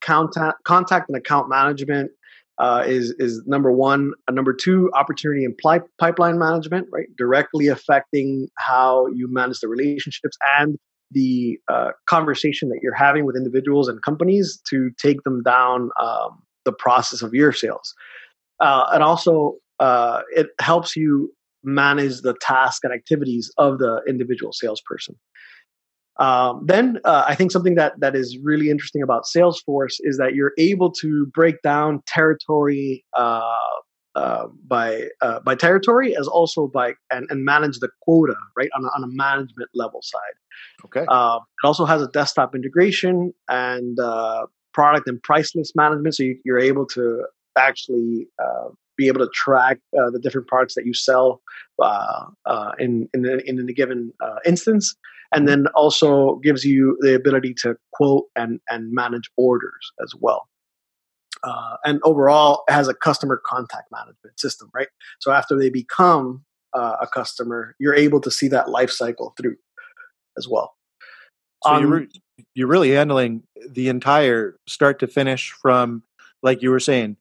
contact, 0.00 0.62
contact 0.64 1.08
and 1.08 1.16
account 1.16 1.48
management 1.48 2.10
uh, 2.58 2.84
is 2.86 3.14
is 3.18 3.42
number 3.46 3.72
one. 3.72 4.12
Uh, 4.28 4.32
number 4.32 4.52
two, 4.52 4.90
opportunity 4.94 5.44
and 5.44 5.56
pli- 5.58 5.80
pipeline 5.98 6.38
management. 6.38 6.86
Right, 6.92 7.08
directly 7.16 7.68
affecting 7.68 8.48
how 8.58 9.06
you 9.08 9.32
manage 9.32 9.60
the 9.60 9.68
relationships 9.68 10.36
and 10.58 10.78
the 11.12 11.58
uh, 11.68 11.90
conversation 12.06 12.68
that 12.68 12.78
you're 12.82 12.94
having 12.94 13.24
with 13.24 13.36
individuals 13.36 13.88
and 13.88 14.00
companies 14.02 14.60
to 14.70 14.90
take 15.02 15.22
them 15.24 15.42
down 15.42 15.90
um, 16.00 16.40
the 16.64 16.72
process 16.72 17.22
of 17.22 17.34
your 17.34 17.52
sales. 17.52 17.94
Uh, 18.60 18.86
and 18.92 19.02
also, 19.02 19.56
uh, 19.80 20.20
it 20.36 20.48
helps 20.60 20.94
you 20.94 21.32
manage 21.62 22.20
the 22.22 22.34
task 22.40 22.84
and 22.84 22.92
activities 22.92 23.50
of 23.58 23.78
the 23.78 24.02
individual 24.08 24.52
salesperson. 24.52 25.16
Um, 26.20 26.66
then 26.66 26.98
uh, 27.04 27.24
I 27.26 27.34
think 27.34 27.50
something 27.50 27.76
that 27.76 27.98
that 27.98 28.14
is 28.14 28.38
really 28.42 28.68
interesting 28.68 29.02
about 29.02 29.24
Salesforce 29.24 29.94
is 30.00 30.18
that 30.18 30.34
you're 30.34 30.52
able 30.58 30.92
to 31.00 31.26
break 31.32 31.62
down 31.62 32.02
territory 32.06 33.04
uh, 33.16 33.40
uh, 34.14 34.48
by 34.66 35.08
uh, 35.22 35.40
by 35.40 35.54
territory 35.54 36.14
as 36.14 36.28
also 36.28 36.66
by 36.66 36.92
and, 37.10 37.26
and 37.30 37.44
manage 37.44 37.78
the 37.78 37.88
quota 38.02 38.34
right 38.54 38.68
on 38.76 38.84
a, 38.84 38.88
on 38.88 39.04
a 39.04 39.06
management 39.08 39.70
level 39.74 40.00
side. 40.02 40.20
Okay. 40.84 41.06
Uh, 41.08 41.38
it 41.62 41.66
also 41.66 41.86
has 41.86 42.02
a 42.02 42.08
desktop 42.08 42.54
integration 42.54 43.32
and 43.48 43.98
uh, 43.98 44.44
product 44.74 45.08
and 45.08 45.22
price 45.22 45.54
list 45.54 45.74
management, 45.74 46.14
so 46.14 46.24
you, 46.24 46.54
are 46.54 46.58
able 46.58 46.84
to 46.86 47.24
actually 47.56 48.26
be 49.00 49.08
able 49.08 49.24
to 49.26 49.32
track 49.44 49.76
uh, 49.98 50.10
the 50.14 50.20
different 50.24 50.46
products 50.52 50.74
that 50.76 50.86
you 50.88 50.94
sell 50.94 51.26
uh, 51.88 52.24
uh, 52.52 52.72
in 52.84 53.08
in, 53.14 53.20
in 53.50 53.54
a 53.68 53.74
given 53.80 54.12
instance, 54.52 54.84
and 55.34 55.48
then 55.48 55.66
also 55.82 56.36
gives 56.46 56.62
you 56.64 56.96
the 57.04 57.14
ability 57.14 57.52
to 57.62 57.68
quote 57.96 58.26
and 58.36 58.60
and 58.68 58.92
manage 58.92 59.28
orders 59.36 59.84
as 60.04 60.12
well. 60.24 60.42
Uh, 61.42 61.76
and 61.84 62.00
overall 62.04 62.64
has 62.68 62.86
a 62.88 62.94
customer 62.94 63.40
contact 63.52 63.88
management 63.90 64.38
system, 64.38 64.68
right? 64.74 64.88
So 65.20 65.32
after 65.32 65.58
they 65.58 65.70
become 65.70 66.44
uh, 66.78 66.96
a 67.00 67.06
customer, 67.06 67.74
you're 67.78 67.94
able 68.06 68.20
to 68.20 68.30
see 68.30 68.48
that 68.48 68.68
life 68.68 68.90
cycle 68.90 69.32
through 69.36 69.56
as 70.36 70.46
well. 70.46 70.74
So 71.64 71.70
um, 71.70 71.80
you're, 71.80 71.98
re- 72.00 72.08
you're 72.54 72.68
really 72.68 72.90
handling 72.90 73.42
the 73.70 73.88
entire 73.88 74.56
start 74.66 74.98
to 75.00 75.06
finish 75.06 75.50
from, 75.62 76.02
like 76.42 76.62
you 76.62 76.70
were 76.70 76.80
saying, 76.80 77.16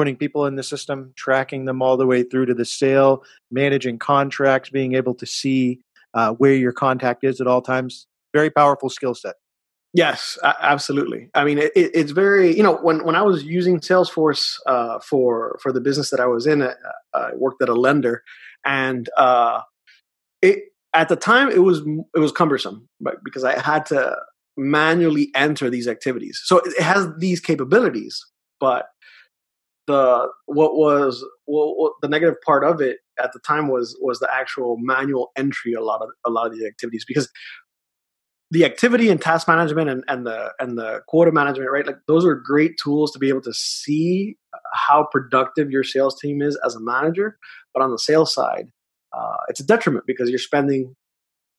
putting 0.00 0.16
people 0.16 0.46
in 0.46 0.56
the 0.56 0.62
system, 0.62 1.12
tracking 1.14 1.66
them 1.66 1.82
all 1.82 1.98
the 1.98 2.06
way 2.06 2.22
through 2.22 2.46
to 2.46 2.54
the 2.54 2.64
sale, 2.64 3.22
managing 3.50 3.98
contracts, 3.98 4.70
being 4.70 4.94
able 4.94 5.14
to 5.14 5.26
see 5.26 5.78
uh, 6.14 6.32
where 6.32 6.54
your 6.54 6.72
contact 6.72 7.22
is 7.22 7.38
at 7.38 7.46
all 7.46 7.60
times. 7.60 8.06
Very 8.32 8.48
powerful 8.48 8.88
skill 8.88 9.14
set. 9.14 9.34
Yes, 9.92 10.38
absolutely. 10.42 11.28
I 11.34 11.44
mean, 11.44 11.58
it, 11.58 11.72
it's 11.74 12.12
very 12.12 12.56
you 12.56 12.62
know 12.62 12.76
when 12.76 13.04
when 13.04 13.14
I 13.14 13.20
was 13.20 13.44
using 13.44 13.78
Salesforce 13.78 14.54
uh, 14.64 15.00
for 15.00 15.58
for 15.62 15.70
the 15.70 15.82
business 15.82 16.08
that 16.08 16.20
I 16.20 16.26
was 16.26 16.46
in, 16.46 16.62
uh, 16.62 16.72
I 17.12 17.34
worked 17.34 17.60
at 17.60 17.68
a 17.68 17.74
lender, 17.74 18.22
and 18.64 19.06
uh, 19.18 19.60
it 20.40 20.60
at 20.94 21.10
the 21.10 21.16
time 21.16 21.50
it 21.50 21.62
was 21.62 21.80
it 22.14 22.20
was 22.20 22.32
cumbersome? 22.32 22.88
Because 23.22 23.44
I 23.44 23.60
had 23.60 23.84
to 23.86 24.16
manually 24.56 25.28
enter 25.34 25.68
these 25.68 25.86
activities. 25.86 26.40
So 26.42 26.62
it 26.64 26.80
has 26.80 27.06
these 27.18 27.40
capabilities, 27.40 28.24
but 28.60 28.86
the 29.90 30.28
what 30.46 30.76
was 30.76 31.24
what, 31.46 31.76
what, 31.76 31.92
the 32.02 32.08
negative 32.08 32.36
part 32.44 32.64
of 32.64 32.80
it 32.80 32.98
at 33.22 33.32
the 33.32 33.40
time 33.40 33.68
was 33.68 33.96
was 34.00 34.18
the 34.18 34.32
actual 34.32 34.76
manual 34.78 35.30
entry 35.36 35.72
a 35.72 35.82
lot 35.82 36.00
of 36.02 36.08
a 36.26 36.30
lot 36.30 36.46
of 36.46 36.58
the 36.58 36.66
activities 36.66 37.04
because 37.06 37.30
the 38.50 38.64
activity 38.64 39.08
and 39.10 39.20
task 39.20 39.46
management 39.46 39.88
and, 39.88 40.02
and 40.08 40.26
the 40.26 40.52
and 40.58 40.76
the 40.76 41.00
quota 41.06 41.30
management, 41.30 41.70
right? 41.70 41.86
Like 41.86 41.98
those 42.08 42.24
are 42.24 42.34
great 42.34 42.76
tools 42.82 43.12
to 43.12 43.18
be 43.18 43.28
able 43.28 43.42
to 43.42 43.54
see 43.54 44.36
how 44.74 45.06
productive 45.10 45.70
your 45.70 45.84
sales 45.84 46.18
team 46.20 46.42
is 46.42 46.58
as 46.64 46.74
a 46.74 46.80
manager. 46.80 47.38
But 47.72 47.82
on 47.82 47.92
the 47.92 47.98
sales 47.98 48.34
side, 48.34 48.70
uh, 49.12 49.36
it's 49.48 49.60
a 49.60 49.66
detriment 49.66 50.04
because 50.06 50.30
you're 50.30 50.38
spending 50.38 50.96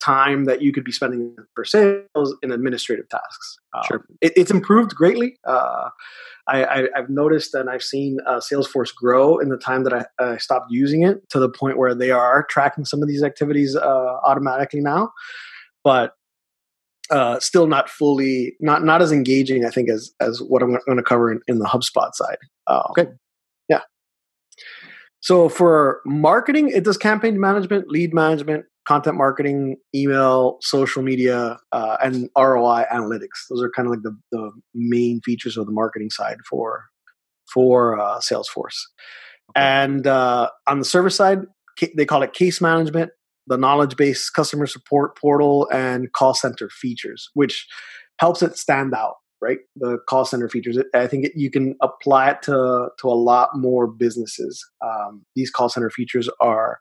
time 0.02 0.46
that 0.46 0.62
you 0.62 0.72
could 0.72 0.84
be 0.84 0.92
spending 0.92 1.36
for 1.56 1.64
sales 1.64 2.36
and 2.42 2.52
administrative 2.52 3.08
tasks. 3.10 3.58
Um, 3.74 3.84
sure. 3.88 4.06
It, 4.22 4.34
it's 4.36 4.52
improved 4.52 4.96
greatly. 4.96 5.38
Uh, 5.48 5.90
I, 6.48 6.88
have 6.96 7.10
noticed 7.10 7.54
and 7.54 7.70
I've 7.70 7.84
seen 7.84 8.18
uh, 8.26 8.40
Salesforce 8.40 8.94
grow 8.94 9.38
in 9.38 9.50
the 9.50 9.58
time 9.58 9.84
that 9.84 9.94
I, 9.94 10.06
I, 10.20 10.38
stopped 10.38 10.68
using 10.70 11.04
it 11.04 11.30
to 11.30 11.40
the 11.40 11.50
point 11.50 11.78
where 11.78 11.96
they 11.96 12.12
are 12.12 12.46
tracking 12.50 12.84
some 12.84 13.02
of 13.02 13.08
these 13.08 13.24
activities 13.24 13.76
uh, 13.76 14.18
automatically 14.24 14.82
now. 14.82 15.12
But 15.84 16.14
uh, 17.10 17.40
still 17.40 17.68
not 17.68 17.90
fully 17.90 18.56
not 18.60 18.84
not 18.84 19.02
as 19.02 19.12
engaging, 19.12 19.66
I 19.66 19.70
think, 19.70 19.90
as 19.90 20.12
as 20.22 20.42
what 20.42 20.64
I'm 20.64 20.78
going 20.86 20.98
to 20.98 21.04
cover 21.04 21.32
in, 21.32 21.42
in, 21.48 21.60
the 21.60 21.66
HubSpot 21.66 22.14
side. 22.14 22.38
Uh, 22.68 22.84
okay, 22.92 23.08
yeah. 23.68 23.82
So 25.20 25.50
for 25.50 26.02
marketing, 26.06 26.70
it 26.70 26.84
does 26.86 26.98
campaign 26.98 27.40
management, 27.40 27.90
lead 27.90 28.14
management, 28.14 28.66
content 28.92 29.16
marketing, 29.16 29.78
email, 29.96 30.58
social 30.60 31.02
media, 31.02 31.58
uh, 31.72 31.96
and 32.04 32.30
ROI 32.38 32.84
analytics. 32.92 33.48
Those 33.50 33.64
are 33.64 33.72
kind 33.74 33.88
of 33.88 33.92
like 33.92 34.04
the 34.04 34.18
the 34.34 34.52
main 34.74 35.22
features 35.22 35.56
of 35.56 35.66
the 35.66 35.72
marketing 35.72 36.10
side 36.10 36.40
for 36.50 36.84
for 37.54 37.98
uh, 37.98 38.20
Salesforce. 38.20 38.80
Okay. 39.52 39.62
And 39.62 40.06
uh, 40.08 40.50
on 40.68 40.80
the 40.80 40.86
service 40.86 41.16
side, 41.16 41.40
they 41.96 42.06
call 42.06 42.22
it 42.22 42.34
case 42.34 42.60
management, 42.60 43.12
the 43.48 43.58
knowledge 43.58 43.96
base 43.96 44.30
customer 44.30 44.68
support 44.68 45.18
portal 45.18 45.70
and 45.72 46.12
call 46.12 46.34
center 46.34 46.70
features, 46.70 47.30
which 47.34 47.68
helps 48.20 48.42
it 48.42 48.58
stand 48.58 48.94
out, 48.94 49.16
right? 49.42 49.60
The 49.78 50.00
call 50.10 50.26
center 50.26 50.50
features. 50.50 50.78
I 50.94 51.08
think 51.08 51.28
it, 51.28 51.32
you 51.36 51.50
can 51.50 51.76
apply 51.82 52.32
it 52.32 52.42
to 52.44 52.90
to 53.00 53.08
a 53.08 53.16
lot 53.32 53.52
more 53.56 53.88
businesses. 53.88 54.70
Um, 54.86 55.26
these 55.38 55.50
call 55.50 55.70
center 55.70 55.90
features 55.90 56.30
are 56.42 56.80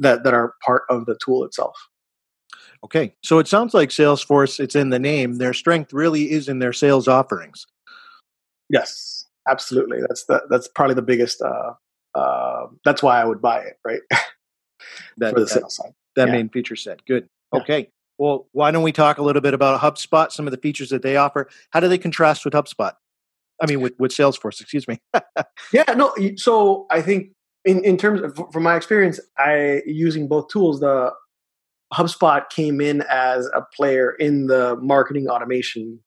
that 0.00 0.24
that 0.24 0.34
are 0.34 0.54
part 0.64 0.82
of 0.90 1.06
the 1.06 1.16
tool 1.24 1.44
itself. 1.44 1.76
Okay, 2.82 3.14
so 3.22 3.38
it 3.38 3.46
sounds 3.46 3.74
like 3.74 3.90
Salesforce. 3.90 4.58
It's 4.58 4.74
in 4.74 4.90
the 4.90 4.98
name. 4.98 5.38
Their 5.38 5.52
strength 5.52 5.92
really 5.92 6.30
is 6.30 6.48
in 6.48 6.58
their 6.58 6.72
sales 6.72 7.08
offerings. 7.08 7.66
Yes, 8.68 9.26
absolutely. 9.48 10.00
That's 10.00 10.24
the 10.26 10.42
that's 10.50 10.68
probably 10.68 10.94
the 10.94 11.02
biggest. 11.02 11.42
Uh, 11.42 11.74
uh, 12.14 12.66
that's 12.84 13.02
why 13.02 13.20
I 13.20 13.24
would 13.24 13.40
buy 13.40 13.60
it, 13.60 13.74
right? 13.84 14.00
that, 15.18 15.34
for 15.34 15.40
the 15.40 15.46
sales 15.46 15.76
side 15.76 15.92
that 16.16 16.28
yeah. 16.28 16.34
main 16.34 16.48
feature 16.48 16.76
set. 16.76 17.04
Good. 17.06 17.28
Yeah. 17.52 17.60
Okay. 17.60 17.90
Well, 18.18 18.48
why 18.52 18.70
don't 18.70 18.82
we 18.82 18.92
talk 18.92 19.18
a 19.18 19.22
little 19.22 19.40
bit 19.40 19.54
about 19.54 19.80
HubSpot, 19.80 20.30
some 20.30 20.46
of 20.46 20.50
the 20.50 20.58
features 20.58 20.90
that 20.90 21.02
they 21.02 21.16
offer? 21.16 21.48
How 21.70 21.80
do 21.80 21.88
they 21.88 21.98
contrast 21.98 22.44
with 22.44 22.52
HubSpot? 22.52 22.92
I 23.62 23.66
mean, 23.66 23.80
with, 23.80 23.94
with 23.98 24.12
Salesforce, 24.12 24.60
excuse 24.60 24.86
me. 24.86 24.98
yeah, 25.72 25.84
no. 25.96 26.14
So 26.36 26.86
I 26.90 27.00
think 27.00 27.32
in, 27.64 27.84
in 27.84 27.96
terms 27.96 28.20
of, 28.22 28.38
from 28.52 28.62
my 28.62 28.76
experience, 28.76 29.20
I 29.38 29.82
using 29.86 30.28
both 30.28 30.48
tools, 30.48 30.80
the 30.80 31.12
HubSpot 31.92 32.48
came 32.50 32.80
in 32.80 33.02
as 33.10 33.46
a 33.46 33.62
player 33.74 34.12
in 34.12 34.46
the 34.46 34.76
marketing 34.80 35.28
automation 35.28 36.00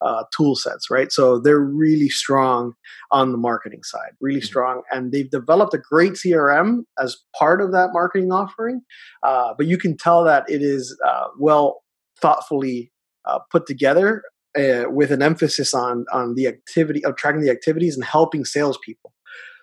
uh, 0.00 0.24
tool 0.34 0.54
sets, 0.54 0.90
right? 0.90 1.10
So 1.10 1.38
they're 1.38 1.58
really 1.58 2.08
strong 2.08 2.74
on 3.10 3.32
the 3.32 3.38
marketing 3.38 3.82
side, 3.82 4.12
really 4.20 4.40
mm-hmm. 4.40 4.46
strong, 4.46 4.82
and 4.90 5.12
they've 5.12 5.30
developed 5.30 5.74
a 5.74 5.78
great 5.78 6.12
CRM 6.12 6.84
as 6.98 7.16
part 7.38 7.60
of 7.60 7.72
that 7.72 7.90
marketing 7.92 8.32
offering. 8.32 8.82
Uh, 9.22 9.54
but 9.56 9.66
you 9.66 9.78
can 9.78 9.96
tell 9.96 10.24
that 10.24 10.48
it 10.48 10.62
is 10.62 10.98
uh, 11.06 11.28
well 11.38 11.82
thoughtfully 12.20 12.92
uh, 13.24 13.38
put 13.50 13.66
together 13.66 14.22
uh, 14.58 14.84
with 14.88 15.10
an 15.10 15.22
emphasis 15.22 15.74
on 15.74 16.04
on 16.12 16.34
the 16.34 16.46
activity 16.46 17.04
of 17.04 17.16
tracking 17.16 17.40
the 17.40 17.50
activities 17.50 17.94
and 17.94 18.04
helping 18.04 18.44
salespeople. 18.44 19.12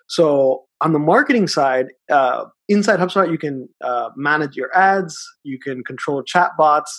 So 0.08 0.64
on 0.84 0.92
the 0.92 0.98
marketing 0.98 1.48
side, 1.48 1.86
uh, 2.10 2.44
inside 2.68 3.00
HubSpot, 3.00 3.30
you 3.30 3.38
can 3.38 3.68
uh, 3.82 4.10
manage 4.16 4.54
your 4.54 4.74
ads, 4.76 5.18
you 5.42 5.58
can 5.58 5.82
control 5.82 6.22
chatbots, 6.22 6.90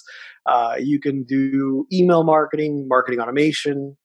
uh, 0.48 0.76
you 0.80 1.00
can 1.00 1.24
do 1.24 1.86
email 1.94 2.24
marketing, 2.24 2.88
marketing 2.88 3.20
automation, 3.20 3.96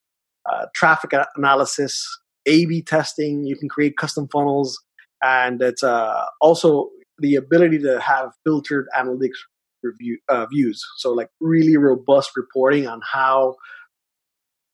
uh, 0.51 0.67
traffic 0.75 1.13
analysis, 1.35 2.07
A/B 2.47 2.83
testing. 2.83 3.45
You 3.47 3.57
can 3.57 3.71
create 3.71 3.97
custom 3.97 4.29
funnels, 4.31 4.79
and 5.23 5.63
it's 5.63 5.83
uh, 5.83 6.25
also 6.43 6.91
the 7.19 7.37
ability 7.37 7.79
to 7.79 8.01
have 8.01 8.33
filtered 8.45 8.87
analytics 8.99 9.39
review 9.83 10.19
uh, 10.29 10.45
views. 10.45 10.85
So, 10.99 11.13
like 11.13 11.31
really 11.41 11.79
robust 11.79 12.33
reporting 12.37 12.87
on 12.87 13.01
how 13.11 13.57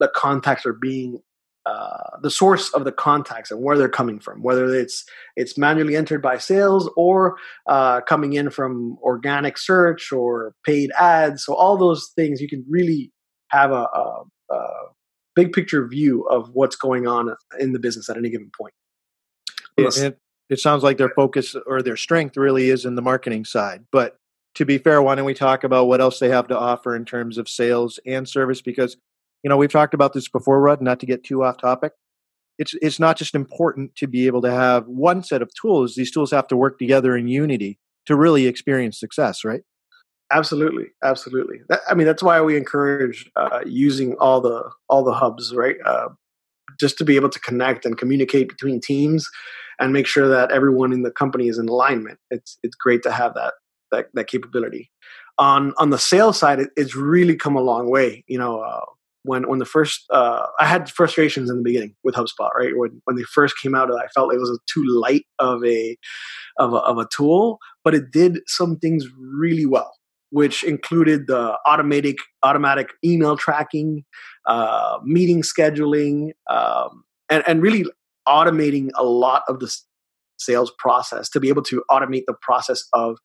the 0.00 0.08
contacts 0.08 0.66
are 0.66 0.72
being 0.72 1.20
uh, 1.66 2.18
the 2.22 2.30
source 2.30 2.72
of 2.74 2.84
the 2.84 2.92
contacts 2.92 3.50
and 3.50 3.60
where 3.60 3.76
they're 3.76 3.88
coming 3.88 4.20
from, 4.20 4.42
whether 4.42 4.72
it's 4.72 5.04
it's 5.34 5.58
manually 5.58 5.96
entered 5.96 6.22
by 6.22 6.38
sales 6.38 6.88
or 6.96 7.36
uh, 7.66 8.00
coming 8.02 8.34
in 8.34 8.50
from 8.50 8.96
organic 9.02 9.58
search 9.58 10.12
or 10.12 10.54
paid 10.64 10.90
ads. 10.98 11.44
So 11.44 11.54
all 11.54 11.76
those 11.76 12.12
things, 12.14 12.40
you 12.40 12.48
can 12.48 12.64
really 12.68 13.10
have 13.48 13.72
a, 13.72 13.86
a, 13.92 14.22
a 14.50 14.66
big 15.34 15.52
picture 15.52 15.86
view 15.88 16.22
of 16.28 16.50
what's 16.52 16.76
going 16.76 17.08
on 17.08 17.34
in 17.58 17.72
the 17.72 17.80
business 17.80 18.08
at 18.08 18.16
any 18.16 18.30
given 18.30 18.50
point. 18.56 18.74
It, 19.76 19.96
it, 19.98 20.18
it 20.48 20.60
sounds 20.60 20.82
like 20.84 20.98
their 20.98 21.10
focus 21.10 21.56
or 21.66 21.82
their 21.82 21.96
strength 21.96 22.36
really 22.36 22.70
is 22.70 22.84
in 22.84 22.94
the 22.94 23.02
marketing 23.02 23.44
side, 23.44 23.84
but 23.90 24.16
to 24.54 24.64
be 24.64 24.78
fair, 24.78 25.02
why 25.02 25.14
don't 25.14 25.26
we 25.26 25.34
talk 25.34 25.64
about 25.64 25.86
what 25.86 26.00
else 26.00 26.18
they 26.18 26.30
have 26.30 26.48
to 26.48 26.58
offer 26.58 26.96
in 26.96 27.04
terms 27.04 27.36
of 27.36 27.46
sales 27.46 28.00
and 28.06 28.26
service? 28.26 28.62
Because 28.62 28.96
you 29.46 29.48
know, 29.48 29.56
we've 29.56 29.70
talked 29.70 29.94
about 29.94 30.12
this 30.12 30.28
before, 30.28 30.60
Rod, 30.60 30.82
not 30.82 30.98
to 30.98 31.06
get 31.06 31.22
too 31.22 31.44
off 31.44 31.58
topic. 31.58 31.92
It's, 32.58 32.74
it's 32.82 32.98
not 32.98 33.16
just 33.16 33.32
important 33.32 33.94
to 33.94 34.08
be 34.08 34.26
able 34.26 34.42
to 34.42 34.50
have 34.50 34.88
one 34.88 35.22
set 35.22 35.40
of 35.40 35.52
tools. 35.54 35.94
These 35.94 36.10
tools 36.10 36.32
have 36.32 36.48
to 36.48 36.56
work 36.56 36.80
together 36.80 37.16
in 37.16 37.28
unity 37.28 37.78
to 38.06 38.16
really 38.16 38.48
experience 38.48 38.98
success, 38.98 39.44
right? 39.44 39.60
Absolutely, 40.32 40.86
absolutely. 41.04 41.58
That, 41.68 41.78
I 41.88 41.94
mean, 41.94 42.08
that's 42.08 42.24
why 42.24 42.40
we 42.40 42.56
encourage 42.56 43.30
uh, 43.36 43.60
using 43.64 44.14
all 44.14 44.40
the 44.40 44.68
all 44.88 45.04
the 45.04 45.12
hubs, 45.12 45.54
right? 45.54 45.76
Uh, 45.84 46.08
just 46.80 46.98
to 46.98 47.04
be 47.04 47.14
able 47.14 47.28
to 47.28 47.38
connect 47.38 47.86
and 47.86 47.96
communicate 47.96 48.48
between 48.48 48.80
teams 48.80 49.30
and 49.78 49.92
make 49.92 50.08
sure 50.08 50.26
that 50.26 50.50
everyone 50.50 50.92
in 50.92 51.02
the 51.02 51.12
company 51.12 51.46
is 51.46 51.56
in 51.56 51.68
alignment. 51.68 52.18
It's 52.32 52.58
it's 52.64 52.74
great 52.74 53.04
to 53.04 53.12
have 53.12 53.34
that 53.34 53.54
that, 53.92 54.06
that 54.14 54.26
capability. 54.26 54.90
On 55.38 55.72
on 55.78 55.90
the 55.90 55.98
sales 55.98 56.36
side, 56.36 56.58
it, 56.58 56.70
it's 56.76 56.96
really 56.96 57.36
come 57.36 57.54
a 57.54 57.62
long 57.62 57.88
way. 57.88 58.24
You 58.26 58.38
know, 58.38 58.58
uh, 58.58 58.80
when 59.26 59.48
when 59.48 59.58
the 59.58 59.66
first 59.66 60.04
uh, 60.10 60.46
I 60.58 60.66
had 60.66 60.90
frustrations 60.90 61.50
in 61.50 61.58
the 61.58 61.62
beginning 61.62 61.94
with 62.04 62.14
HubSpot, 62.14 62.50
right? 62.56 62.76
When 62.76 63.02
when 63.04 63.16
they 63.16 63.22
first 63.22 63.58
came 63.60 63.74
out, 63.74 63.90
I 63.92 64.06
felt 64.08 64.32
it 64.32 64.38
was 64.38 64.58
too 64.72 64.84
light 64.86 65.24
of 65.38 65.64
a 65.64 65.96
of 66.58 66.72
a, 66.72 66.76
of 66.76 66.98
a 66.98 67.08
tool, 67.14 67.58
but 67.84 67.94
it 67.94 68.10
did 68.10 68.38
some 68.46 68.76
things 68.76 69.06
really 69.18 69.66
well 69.66 69.92
which 70.30 70.64
included 70.64 71.26
the 71.28 71.56
automatic 71.66 72.16
automatic 72.42 72.90
email 73.04 73.36
tracking, 73.36 74.04
uh, 74.46 74.98
meeting 75.04 75.42
scheduling, 75.42 76.30
um, 76.50 77.04
and, 77.28 77.44
and 77.46 77.62
really 77.62 77.84
automating 78.26 78.90
a 78.96 79.04
lot 79.04 79.42
of 79.48 79.60
the 79.60 79.74
sales 80.38 80.72
process 80.78 81.28
to 81.28 81.40
be 81.40 81.48
able 81.48 81.62
to 81.62 81.82
automate 81.90 82.24
the 82.26 82.34
process 82.40 82.84
of 82.92 83.18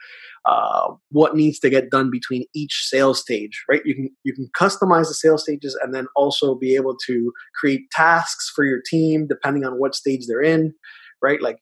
uh, 0.46 0.94
what 1.10 1.36
needs 1.36 1.60
to 1.60 1.70
get 1.70 1.90
done 1.90 2.10
between 2.10 2.46
each 2.56 2.84
sales 2.86 3.20
stage 3.20 3.64
right 3.70 3.82
you 3.86 3.94
can 3.94 4.10
you 4.24 4.34
can 4.34 4.48
customize 4.58 5.08
the 5.08 5.14
sales 5.14 5.44
stages 5.44 5.78
and 5.84 5.94
then 5.94 6.08
also 6.16 6.56
be 6.56 6.76
able 6.76 6.96
to 7.06 7.32
create 7.60 7.82
tasks 7.92 8.52
for 8.56 8.66
your 8.66 8.82
team 8.86 9.28
depending 9.28 9.66
on 9.66 9.80
what 9.80 9.96
stage 9.96 10.26
they're 10.28 10.42
in 10.42 10.74
right 11.22 11.42
like 11.42 11.58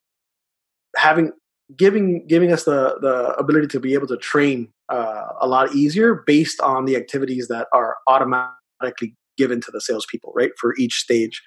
having 0.96 1.32
giving 1.76 2.26
giving 2.26 2.52
us 2.52 2.64
the 2.64 2.98
the 3.00 3.34
ability 3.38 3.66
to 3.66 3.80
be 3.80 3.94
able 3.94 4.06
to 4.06 4.16
train 4.16 4.68
uh, 4.90 5.28
a 5.40 5.46
lot 5.46 5.74
easier 5.74 6.22
based 6.26 6.60
on 6.60 6.84
the 6.84 6.96
activities 6.96 7.48
that 7.48 7.68
are 7.72 7.96
automatically 8.08 9.16
given 9.40 9.60
to 9.62 9.70
the 9.70 9.80
salespeople, 9.80 10.32
right, 10.34 10.50
for 10.60 10.74
each 10.78 10.94
stage. 10.94 11.42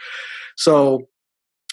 So 0.57 1.07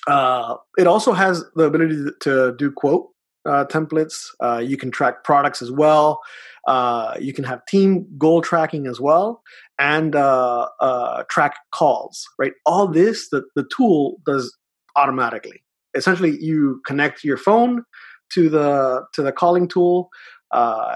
uh, 0.06 0.56
it 0.78 0.86
also 0.86 1.12
has 1.12 1.44
the 1.54 1.64
ability 1.64 2.10
to 2.20 2.54
do 2.56 2.70
quote 2.70 3.08
uh, 3.46 3.64
templates. 3.66 4.26
Uh, 4.40 4.58
you 4.58 4.76
can 4.76 4.90
track 4.90 5.24
products 5.24 5.62
as 5.62 5.70
well. 5.70 6.20
Uh, 6.66 7.14
you 7.18 7.32
can 7.32 7.44
have 7.44 7.64
team 7.66 8.06
goal 8.18 8.42
tracking 8.42 8.86
as 8.86 9.00
well, 9.00 9.42
and 9.78 10.14
uh, 10.14 10.68
uh, 10.80 11.22
track 11.30 11.56
calls. 11.72 12.26
Right, 12.38 12.52
all 12.66 12.86
this 12.86 13.30
that 13.30 13.44
the 13.56 13.66
tool 13.74 14.16
does 14.26 14.56
automatically. 14.96 15.62
Essentially, 15.94 16.36
you 16.40 16.80
connect 16.86 17.24
your 17.24 17.36
phone 17.36 17.84
to 18.32 18.48
the 18.48 19.04
to 19.14 19.22
the 19.22 19.32
calling 19.32 19.68
tool. 19.68 20.10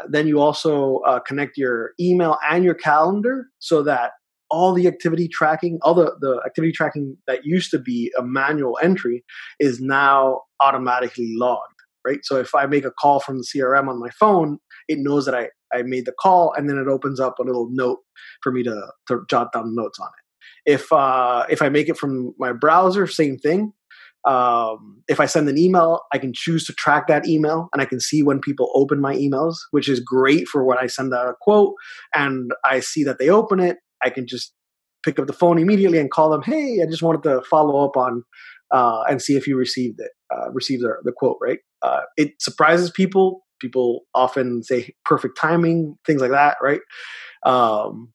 Then 0.08 0.26
you 0.26 0.40
also 0.40 1.00
connect 1.26 1.56
your 1.56 1.92
email 1.98 2.38
and 2.48 2.64
your 2.64 2.74
calendar 2.74 3.46
so 3.58 3.82
that 3.82 4.12
all 4.54 4.72
the 4.72 4.86
activity 4.86 5.26
tracking, 5.26 5.78
all 5.82 5.94
the, 5.94 6.14
the 6.20 6.40
activity 6.46 6.72
tracking 6.72 7.16
that 7.26 7.44
used 7.44 7.72
to 7.72 7.78
be 7.78 8.12
a 8.16 8.22
manual 8.22 8.78
entry 8.80 9.24
is 9.58 9.80
now 9.80 10.42
automatically 10.60 11.34
logged, 11.36 11.82
right? 12.06 12.20
So 12.22 12.36
if 12.36 12.54
I 12.54 12.66
make 12.66 12.84
a 12.84 12.92
call 12.92 13.18
from 13.18 13.38
the 13.38 13.44
CRM 13.44 13.88
on 13.88 13.98
my 13.98 14.10
phone, 14.10 14.58
it 14.88 14.98
knows 15.00 15.26
that 15.26 15.34
I, 15.34 15.48
I 15.72 15.82
made 15.82 16.06
the 16.06 16.12
call 16.12 16.54
and 16.56 16.70
then 16.70 16.78
it 16.78 16.86
opens 16.86 17.18
up 17.18 17.40
a 17.40 17.42
little 17.42 17.68
note 17.72 17.98
for 18.42 18.52
me 18.52 18.62
to, 18.62 18.92
to 19.08 19.24
jot 19.28 19.52
down 19.52 19.74
notes 19.74 19.98
on 19.98 20.06
it. 20.06 20.72
If, 20.72 20.92
uh, 20.92 21.46
if 21.50 21.60
I 21.60 21.68
make 21.68 21.88
it 21.88 21.98
from 21.98 22.32
my 22.38 22.52
browser, 22.52 23.08
same 23.08 23.38
thing. 23.38 23.72
Um, 24.24 25.02
if 25.06 25.20
I 25.20 25.26
send 25.26 25.48
an 25.48 25.58
email, 25.58 26.00
I 26.12 26.18
can 26.18 26.32
choose 26.34 26.64
to 26.66 26.72
track 26.72 27.08
that 27.08 27.28
email 27.28 27.68
and 27.72 27.82
I 27.82 27.84
can 27.84 28.00
see 28.00 28.22
when 28.22 28.40
people 28.40 28.70
open 28.74 29.00
my 29.00 29.14
emails, 29.14 29.56
which 29.70 29.88
is 29.88 30.00
great 30.00 30.48
for 30.48 30.64
when 30.64 30.78
I 30.78 30.86
send 30.86 31.12
out 31.12 31.28
a 31.28 31.34
quote 31.40 31.74
and 32.14 32.52
I 32.64 32.80
see 32.80 33.04
that 33.04 33.18
they 33.18 33.28
open 33.28 33.60
it. 33.60 33.78
I 34.04 34.10
can 34.10 34.26
just 34.26 34.52
pick 35.04 35.18
up 35.18 35.26
the 35.26 35.32
phone 35.32 35.58
immediately 35.58 35.98
and 35.98 36.10
call 36.10 36.30
them, 36.30 36.42
hey, 36.42 36.80
I 36.82 36.86
just 36.86 37.02
wanted 37.02 37.22
to 37.24 37.42
follow 37.42 37.84
up 37.84 37.96
on 37.96 38.22
uh, 38.70 39.02
and 39.08 39.20
see 39.20 39.36
if 39.36 39.46
you 39.46 39.56
received 39.56 40.00
it, 40.00 40.10
uh, 40.34 40.50
received 40.52 40.82
the, 40.82 40.94
the 41.04 41.12
quote, 41.12 41.38
right? 41.40 41.58
Uh, 41.82 42.00
it 42.16 42.32
surprises 42.40 42.90
people. 42.90 43.42
People 43.60 44.00
often 44.14 44.62
say 44.62 44.94
perfect 45.04 45.38
timing, 45.38 45.96
things 46.06 46.20
like 46.20 46.30
that, 46.30 46.56
right? 46.60 46.80
Um, 47.44 48.12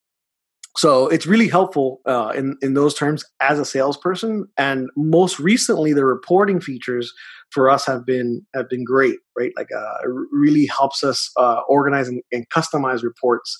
so 0.78 1.08
it's 1.08 1.26
really 1.26 1.48
helpful 1.48 2.00
uh, 2.06 2.32
in 2.36 2.56
in 2.62 2.74
those 2.74 2.94
terms 2.94 3.26
as 3.42 3.60
a 3.60 3.66
salesperson. 3.66 4.46
And 4.58 4.88
most 4.96 5.40
recently, 5.40 5.94
the 5.94 6.06
reporting 6.06 6.62
features 6.62 7.12
for 7.52 7.70
us 7.70 7.86
have 7.86 8.06
been 8.06 8.46
have 8.54 8.70
been 8.70 8.84
great. 8.84 9.18
Right, 9.38 9.52
like 9.58 9.68
uh, 9.76 9.96
it 10.04 10.10
really 10.32 10.68
helps 10.68 11.04
us 11.04 11.32
uh, 11.38 11.62
organize 11.68 12.08
and, 12.08 12.22
and, 12.32 12.46
customize 12.50 13.04
reports. 13.04 13.58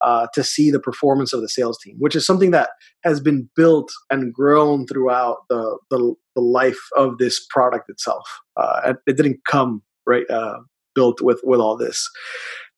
Uh, 0.00 0.28
to 0.32 0.44
see 0.44 0.70
the 0.70 0.78
performance 0.78 1.32
of 1.32 1.40
the 1.40 1.48
sales 1.48 1.76
team, 1.82 1.96
which 1.98 2.14
is 2.14 2.24
something 2.24 2.52
that 2.52 2.70
has 3.02 3.20
been 3.20 3.50
built 3.56 3.90
and 4.10 4.32
grown 4.32 4.86
throughout 4.86 5.38
the 5.48 5.78
the, 5.90 6.14
the 6.36 6.40
life 6.40 6.78
of 6.96 7.18
this 7.18 7.44
product 7.50 7.90
itself. 7.90 8.24
Uh, 8.56 8.94
it 9.06 9.16
didn't 9.16 9.40
come 9.44 9.82
right 10.06 10.28
uh, 10.30 10.58
built 10.94 11.20
with 11.20 11.40
with 11.42 11.60
all 11.60 11.76
this. 11.76 12.08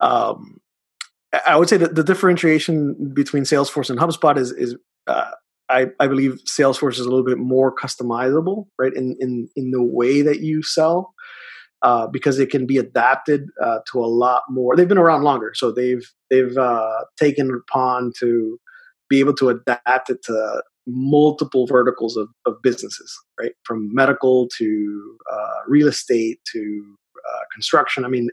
Um, 0.00 0.58
I 1.46 1.56
would 1.56 1.68
say 1.68 1.76
that 1.76 1.94
the 1.94 2.02
differentiation 2.02 3.12
between 3.14 3.44
Salesforce 3.44 3.90
and 3.90 3.98
HubSpot 3.98 4.36
is 4.36 4.50
is 4.52 4.76
uh, 5.06 5.30
I, 5.68 5.86
I 6.00 6.08
believe 6.08 6.40
Salesforce 6.46 6.94
is 6.94 7.00
a 7.00 7.08
little 7.08 7.24
bit 7.24 7.38
more 7.38 7.74
customizable, 7.74 8.66
right? 8.78 8.92
In 8.92 9.16
in 9.20 9.48
in 9.56 9.70
the 9.70 9.82
way 9.82 10.22
that 10.22 10.40
you 10.40 10.62
sell, 10.62 11.14
uh, 11.82 12.06
because 12.06 12.38
it 12.38 12.50
can 12.50 12.66
be 12.66 12.78
adapted 12.78 13.48
uh, 13.62 13.78
to 13.90 13.98
a 13.98 14.06
lot 14.06 14.42
more. 14.48 14.76
They've 14.76 14.88
been 14.88 14.98
around 14.98 15.22
longer, 15.22 15.52
so 15.54 15.72
they've 15.72 16.04
they've 16.30 16.56
uh, 16.56 17.04
taken 17.18 17.50
upon 17.50 18.12
to 18.20 18.58
be 19.08 19.20
able 19.20 19.34
to 19.34 19.48
adapt 19.48 20.10
it 20.10 20.18
to 20.24 20.62
multiple 20.86 21.66
verticals 21.66 22.16
of, 22.16 22.28
of 22.46 22.54
businesses, 22.62 23.16
right? 23.40 23.52
From 23.64 23.90
medical 23.92 24.48
to 24.58 25.18
uh, 25.32 25.60
real 25.68 25.88
estate 25.88 26.38
to 26.52 26.96
uh, 27.16 27.40
construction. 27.52 28.04
I 28.04 28.08
mean, 28.08 28.28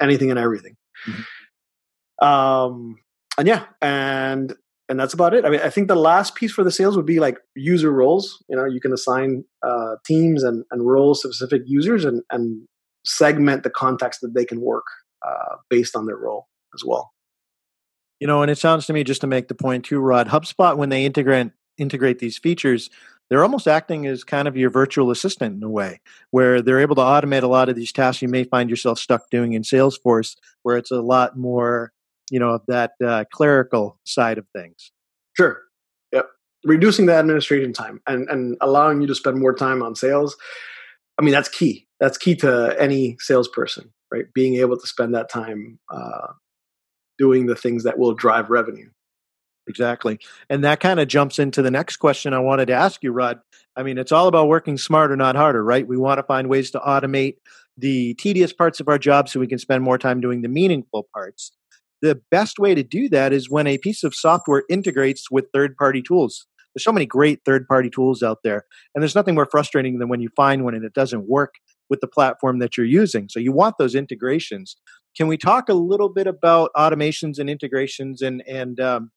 anything 0.00 0.30
and 0.30 0.38
everything. 0.38 0.76
Mm-hmm. 1.06 2.26
Um, 2.26 2.98
and 3.38 3.48
yeah, 3.48 3.64
and 3.80 4.54
and 4.88 5.00
that's 5.00 5.14
about 5.14 5.32
it. 5.32 5.44
I 5.44 5.48
mean, 5.48 5.60
I 5.60 5.70
think 5.70 5.88
the 5.88 5.96
last 5.96 6.34
piece 6.34 6.52
for 6.52 6.64
the 6.64 6.70
sales 6.70 6.96
would 6.96 7.06
be 7.06 7.18
like 7.18 7.38
user 7.54 7.90
roles. 7.90 8.44
You 8.48 8.56
know, 8.56 8.66
you 8.66 8.80
can 8.80 8.92
assign 8.92 9.44
uh, 9.66 9.94
teams 10.04 10.42
and, 10.42 10.64
and 10.70 10.86
roles 10.86 11.22
to 11.22 11.32
specific 11.32 11.62
users 11.64 12.04
and, 12.04 12.22
and 12.30 12.66
segment 13.04 13.62
the 13.62 13.70
context 13.70 14.20
that 14.20 14.34
they 14.34 14.44
can 14.44 14.60
work 14.60 14.84
uh, 15.26 15.56
based 15.68 15.96
on 15.96 16.06
their 16.06 16.16
role 16.16 16.48
as 16.74 16.84
well. 16.84 17.12
You 18.20 18.26
know, 18.26 18.42
and 18.42 18.50
it 18.50 18.58
sounds 18.58 18.86
to 18.86 18.92
me 18.92 19.02
just 19.02 19.20
to 19.22 19.26
make 19.26 19.48
the 19.48 19.54
point 19.54 19.84
too, 19.84 19.98
Rod. 19.98 20.28
HubSpot 20.28 20.76
when 20.76 20.88
they 20.88 21.04
integrate 21.04 21.50
integrate 21.78 22.18
these 22.20 22.38
features, 22.38 22.90
they're 23.28 23.42
almost 23.42 23.66
acting 23.66 24.06
as 24.06 24.22
kind 24.22 24.46
of 24.46 24.56
your 24.56 24.70
virtual 24.70 25.10
assistant 25.10 25.56
in 25.56 25.62
a 25.62 25.68
way, 25.68 26.00
where 26.30 26.62
they're 26.62 26.80
able 26.80 26.94
to 26.96 27.02
automate 27.02 27.42
a 27.42 27.48
lot 27.48 27.68
of 27.68 27.74
these 27.74 27.92
tasks 27.92 28.22
you 28.22 28.28
may 28.28 28.44
find 28.44 28.70
yourself 28.70 28.98
stuck 28.98 29.28
doing 29.30 29.54
in 29.54 29.62
Salesforce, 29.62 30.36
where 30.62 30.76
it's 30.76 30.92
a 30.92 31.00
lot 31.00 31.36
more 31.36 31.92
you 32.32 32.38
know 32.38 32.50
of 32.50 32.62
that 32.66 32.92
uh, 33.04 33.24
clerical 33.30 33.98
side 34.04 34.38
of 34.38 34.46
things 34.56 34.90
sure 35.36 35.62
yep 36.12 36.26
reducing 36.64 37.06
the 37.06 37.14
administration 37.14 37.72
time 37.72 38.00
and 38.06 38.28
and 38.30 38.56
allowing 38.60 39.00
you 39.00 39.06
to 39.06 39.14
spend 39.14 39.38
more 39.38 39.54
time 39.54 39.82
on 39.82 39.94
sales 39.94 40.36
i 41.18 41.22
mean 41.22 41.32
that's 41.32 41.48
key. 41.48 41.86
That's 42.00 42.18
key 42.18 42.34
to 42.36 42.74
any 42.80 43.16
salesperson 43.20 43.92
right? 44.12 44.26
Being 44.34 44.56
able 44.56 44.78
to 44.78 44.86
spend 44.86 45.14
that 45.14 45.30
time 45.30 45.78
uh, 45.90 46.28
doing 47.18 47.46
the 47.46 47.56
things 47.56 47.82
that 47.84 47.98
will 47.98 48.14
drive 48.14 48.50
revenue. 48.50 48.90
Exactly. 49.68 50.18
And 50.50 50.62
that 50.64 50.80
kind 50.80 51.00
of 51.00 51.08
jumps 51.08 51.38
into 51.38 51.62
the 51.62 51.70
next 51.70 51.96
question 51.96 52.34
i 52.34 52.38
wanted 52.40 52.66
to 52.66 52.72
ask 52.72 53.02
you 53.02 53.12
rod. 53.12 53.38
I 53.76 53.82
mean 53.82 53.96
it's 53.96 54.12
all 54.12 54.26
about 54.26 54.48
working 54.48 54.76
smarter 54.76 55.16
not 55.16 55.36
harder 55.36 55.64
right? 55.64 55.86
We 55.86 55.96
want 55.96 56.18
to 56.18 56.24
find 56.24 56.48
ways 56.48 56.70
to 56.72 56.80
automate 56.80 57.36
the 57.78 58.14
tedious 58.14 58.52
parts 58.52 58.80
of 58.80 58.88
our 58.88 58.98
job 58.98 59.28
so 59.28 59.40
we 59.40 59.46
can 59.46 59.58
spend 59.58 59.82
more 59.82 59.98
time 59.98 60.20
doing 60.20 60.42
the 60.42 60.48
meaningful 60.48 61.08
parts. 61.14 61.52
The 62.02 62.20
best 62.32 62.58
way 62.58 62.74
to 62.74 62.82
do 62.82 63.08
that 63.10 63.32
is 63.32 63.48
when 63.48 63.68
a 63.68 63.78
piece 63.78 64.02
of 64.02 64.14
software 64.14 64.64
integrates 64.68 65.30
with 65.30 65.46
third 65.54 65.76
party 65.76 66.02
tools. 66.02 66.46
There's 66.74 66.84
so 66.84 66.92
many 66.92 67.06
great 67.06 67.40
third 67.44 67.66
party 67.66 67.90
tools 67.90 68.22
out 68.22 68.38
there. 68.42 68.64
And 68.94 69.02
there's 69.02 69.14
nothing 69.14 69.34
more 69.34 69.48
frustrating 69.50 69.98
than 69.98 70.08
when 70.08 70.20
you 70.20 70.28
find 70.36 70.64
one 70.64 70.74
and 70.74 70.84
it 70.84 70.94
doesn't 70.94 71.28
work 71.28 71.54
with 71.90 72.00
the 72.00 72.06
platform 72.06 72.58
that 72.60 72.76
you're 72.76 72.86
using. 72.86 73.28
So 73.28 73.38
you 73.40 73.52
want 73.52 73.76
those 73.78 73.94
integrations. 73.94 74.76
Can 75.16 75.28
we 75.28 75.36
talk 75.36 75.68
a 75.68 75.74
little 75.74 76.08
bit 76.08 76.26
about 76.26 76.70
automations 76.76 77.38
and 77.38 77.50
integrations? 77.50 78.22
And, 78.22 78.42
and 78.48 78.80
um, 78.80 79.10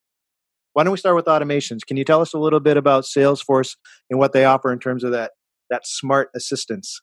why 0.74 0.84
don't 0.84 0.92
we 0.92 0.98
start 0.98 1.16
with 1.16 1.26
automations? 1.26 1.86
Can 1.86 1.96
you 1.96 2.04
tell 2.04 2.22
us 2.22 2.34
a 2.34 2.40
little 2.40 2.60
bit 2.60 2.76
about 2.76 3.06
Salesforce 3.06 3.76
and 4.10 4.20
what 4.20 4.34
they 4.34 4.44
offer 4.44 4.74
in 4.74 4.80
terms 4.80 5.04
of 5.04 5.12
that, 5.12 5.32
that 5.70 5.88
smart 5.88 6.30
assistance? 6.36 7.02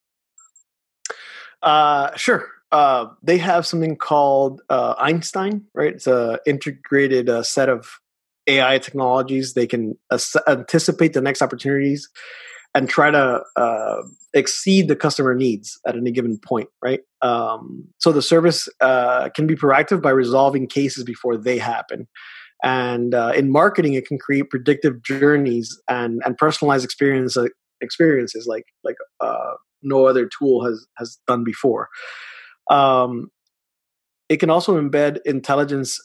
Uh, 1.63 2.15
sure 2.17 2.49
uh, 2.73 3.07
they 3.23 3.37
have 3.37 3.67
something 3.67 3.97
called 3.97 4.63
uh, 4.71 4.95
Einstein, 4.99 5.67
right? 5.75 5.93
It's 5.93 6.07
a 6.07 6.41
integrated 6.47 7.29
uh, 7.29 7.43
set 7.43 7.69
of 7.69 8.01
AI 8.47 8.79
technologies. 8.79 9.55
They 9.55 9.67
can 9.67 9.97
ass- 10.11 10.37
anticipate 10.47 11.13
the 11.13 11.21
next 11.21 11.43
opportunities 11.43 12.09
and 12.75 12.89
try 12.89 13.11
to 13.11 13.43
uh, 13.57 14.03
exceed 14.35 14.89
the 14.89 14.97
customer 14.97 15.35
needs 15.35 15.79
at 15.87 15.97
any 15.97 16.11
given 16.11 16.39
point, 16.39 16.69
right? 16.83 17.01
Um, 17.21 17.87
so 17.99 18.13
the 18.13 18.23
service 18.23 18.69
uh, 18.81 19.29
can 19.35 19.47
be 19.47 19.55
proactive 19.55 20.01
by 20.01 20.11
resolving 20.11 20.67
cases 20.67 21.05
before 21.05 21.37
they 21.37 21.59
happen. 21.59 22.09
And 22.65 23.15
uh, 23.15 23.33
in 23.35 23.51
marketing, 23.51 23.95
it 23.95 24.07
can 24.07 24.19
create 24.19 24.49
predictive 24.49 25.03
journeys 25.03 25.81
and 25.89 26.23
and 26.25 26.37
personalized 26.37 26.85
experience 26.85 27.37
experiences 27.81 28.47
like 28.47 28.65
like 28.85 28.97
uh, 29.21 29.55
no 29.83 30.07
other 30.07 30.29
tool 30.39 30.65
has 30.65 30.87
has 30.97 31.19
done 31.27 31.43
before. 31.45 31.89
Um, 32.71 33.31
it 34.29 34.39
can 34.39 34.49
also 34.49 34.81
embed 34.81 35.19
intelligence 35.25 35.99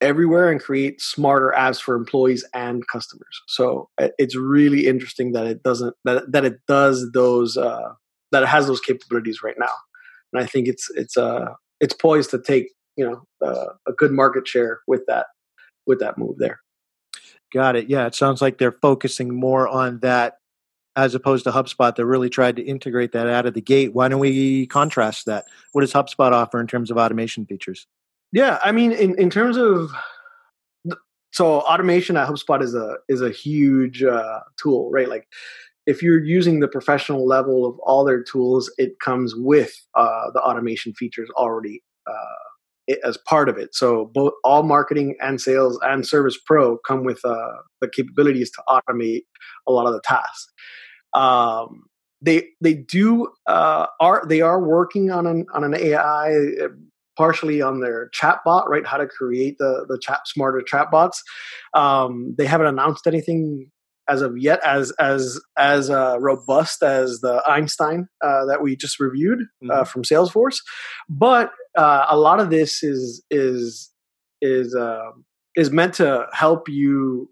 everywhere 0.00 0.50
and 0.50 0.60
create 0.60 1.00
smarter 1.00 1.52
apps 1.56 1.80
for 1.80 1.94
employees 1.94 2.44
and 2.54 2.86
customers. 2.88 3.40
So 3.46 3.88
it's 3.98 4.36
really 4.36 4.86
interesting 4.86 5.32
that 5.32 5.46
it 5.46 5.62
doesn't 5.62 5.94
that 6.04 6.30
that 6.32 6.44
it 6.44 6.60
does 6.66 7.10
those 7.12 7.56
uh, 7.56 7.92
that 8.32 8.42
it 8.42 8.48
has 8.48 8.66
those 8.66 8.80
capabilities 8.80 9.42
right 9.42 9.56
now, 9.58 9.72
and 10.32 10.42
I 10.42 10.46
think 10.46 10.68
it's 10.68 10.90
it's 10.94 11.16
uh 11.16 11.46
it's 11.80 11.94
poised 11.94 12.30
to 12.30 12.40
take 12.40 12.68
you 12.96 13.08
know 13.08 13.22
uh, 13.46 13.72
a 13.88 13.92
good 13.92 14.12
market 14.12 14.46
share 14.46 14.80
with 14.86 15.02
that 15.06 15.26
with 15.86 16.00
that 16.00 16.18
move 16.18 16.38
there. 16.38 16.60
Got 17.52 17.76
it. 17.76 17.88
Yeah, 17.88 18.06
it 18.06 18.14
sounds 18.14 18.40
like 18.40 18.58
they're 18.58 18.78
focusing 18.80 19.34
more 19.34 19.66
on 19.66 19.98
that 20.00 20.34
as 20.96 21.14
opposed 21.14 21.44
to 21.44 21.50
HubSpot 21.50 21.94
that 21.94 22.06
really 22.06 22.28
tried 22.28 22.56
to 22.56 22.62
integrate 22.62 23.12
that 23.12 23.26
out 23.26 23.46
of 23.46 23.54
the 23.54 23.60
gate. 23.60 23.94
Why 23.94 24.08
don't 24.08 24.20
we 24.20 24.66
contrast 24.66 25.26
that? 25.26 25.46
What 25.72 25.82
does 25.82 25.92
HubSpot 25.92 26.32
offer 26.32 26.60
in 26.60 26.66
terms 26.66 26.90
of 26.90 26.96
automation 26.96 27.46
features? 27.46 27.86
Yeah, 28.32 28.58
I 28.62 28.72
mean, 28.72 28.92
in, 28.92 29.18
in 29.18 29.30
terms 29.30 29.56
of 29.56 29.90
so 31.32 31.60
automation 31.60 32.16
at 32.16 32.28
HubSpot 32.28 32.62
is 32.62 32.74
a 32.74 32.96
is 33.08 33.22
a 33.22 33.30
huge 33.30 34.02
uh, 34.02 34.40
tool, 34.60 34.90
right? 34.92 35.08
Like 35.08 35.28
if 35.86 36.02
you're 36.02 36.22
using 36.22 36.60
the 36.60 36.68
professional 36.68 37.26
level 37.26 37.66
of 37.66 37.78
all 37.80 38.04
their 38.04 38.22
tools, 38.22 38.70
it 38.78 38.98
comes 39.02 39.34
with 39.36 39.72
uh, 39.94 40.30
the 40.34 40.40
automation 40.40 40.92
features 40.94 41.28
already 41.36 41.82
uh, 42.06 42.94
as 43.04 43.16
part 43.16 43.48
of 43.48 43.56
it. 43.58 43.74
So 43.74 44.10
both 44.12 44.32
all 44.44 44.62
marketing 44.62 45.16
and 45.20 45.40
sales 45.40 45.78
and 45.82 46.06
Service 46.06 46.38
Pro 46.44 46.78
come 46.78 47.04
with 47.04 47.24
uh, 47.24 47.52
the 47.80 47.88
capabilities 47.88 48.50
to 48.52 48.62
automate 48.68 49.22
a 49.66 49.72
lot 49.72 49.86
of 49.86 49.92
the 49.92 50.02
tasks. 50.04 50.52
Um, 51.14 51.84
they 52.22 52.48
they 52.60 52.74
do 52.74 53.28
uh, 53.46 53.86
are 54.00 54.24
they 54.26 54.40
are 54.40 54.60
working 54.62 55.10
on 55.10 55.26
an 55.26 55.46
on 55.54 55.64
an 55.64 55.74
AI 55.74 56.36
partially 57.16 57.62
on 57.62 57.80
their 57.80 58.10
chatbot, 58.10 58.68
right? 58.68 58.86
How 58.86 58.96
to 58.96 59.06
create 59.06 59.56
the 59.58 59.86
the 59.88 59.98
chat 59.98 60.20
smarter 60.26 60.60
chatbots. 60.60 61.18
Um, 61.74 62.34
they 62.36 62.46
haven't 62.46 62.68
announced 62.68 63.06
anything 63.06 63.70
as 64.08 64.22
of 64.22 64.36
yet 64.38 64.60
as 64.64 64.92
as 64.92 65.40
as 65.58 65.90
uh, 65.90 66.16
robust 66.18 66.82
as 66.82 67.20
the 67.20 67.42
Einstein 67.46 68.08
uh, 68.22 68.44
that 68.46 68.62
we 68.62 68.76
just 68.76 68.98
reviewed 69.00 69.40
uh, 69.40 69.64
mm-hmm. 69.64 69.70
uh, 69.70 69.84
from 69.84 70.02
Salesforce, 70.02 70.58
but 71.08 71.52
uh, 71.76 72.06
a 72.08 72.16
lot 72.16 72.40
of 72.40 72.50
this 72.50 72.82
is 72.82 73.24
is 73.30 73.90
is 74.40 74.74
um, 74.74 75.24
is 75.56 75.70
meant 75.70 75.94
to 75.94 76.26
help 76.32 76.68
you 76.68 77.30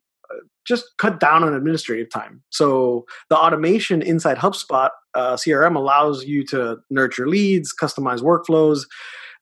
just 0.69 0.85
cut 0.99 1.19
down 1.19 1.43
on 1.43 1.55
administrative 1.55 2.11
time. 2.11 2.43
So 2.51 3.07
the 3.31 3.37
automation 3.37 4.03
inside 4.03 4.37
HubSpot 4.37 4.91
uh, 5.15 5.35
CRM 5.35 5.75
allows 5.75 6.25
you 6.25 6.45
to 6.47 6.77
nurture 6.91 7.27
leads, 7.27 7.75
customize 7.75 8.21
workflows, 8.21 8.83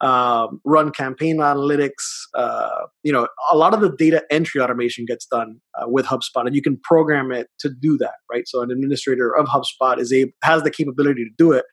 uh, 0.01 0.49
run 0.65 0.91
campaign 0.91 1.39
analytics. 1.39 2.03
Uh, 2.35 2.87
you 3.03 3.13
know, 3.13 3.29
a 3.51 3.57
lot 3.57 3.75
of 3.75 3.81
the 3.81 3.91
data 3.97 4.23
entry 4.31 4.61
automation 4.61 5.05
gets 5.07 5.27
done 5.27 5.61
uh, 5.79 5.89
with 5.89 6.07
HubSpot, 6.07 6.47
and 6.47 6.55
you 6.55 6.63
can 6.63 6.79
program 6.83 7.33
it 7.33 7.49
to 7.61 7.71
do 7.71 7.97
that, 7.99 8.15
right? 8.31 8.47
So 8.47 8.63
an 8.63 8.71
administrator 8.71 9.35
of 9.37 9.47
HubSpot 9.47 9.99
is 9.99 10.13
able 10.13 10.33
has 10.43 10.63
the 10.63 10.71
capability 10.71 11.25
to 11.25 11.31
do 11.37 11.53
it, 11.53 11.65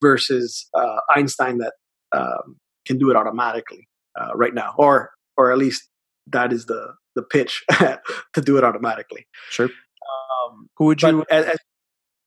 versus 0.00 0.68
uh, 0.74 0.96
Einstein 1.14 1.58
that 1.58 1.74
um, 2.12 2.56
can 2.86 2.98
do 2.98 3.10
it 3.10 3.16
automatically 3.16 3.88
uh, 4.18 4.34
right 4.34 4.54
now, 4.54 4.74
or 4.78 5.10
or 5.36 5.52
at 5.52 5.58
least 5.58 5.88
that 6.28 6.52
is 6.52 6.66
the 6.66 6.94
the 7.14 7.22
pitch 7.22 7.64
to 7.78 8.40
do 8.40 8.56
it 8.56 8.64
automatically. 8.64 9.26
Sure. 9.50 9.66
Um, 9.66 10.68
who 10.76 10.86
would 10.86 11.02
you? 11.02 11.24
As, 11.30 11.46
as, 11.46 11.58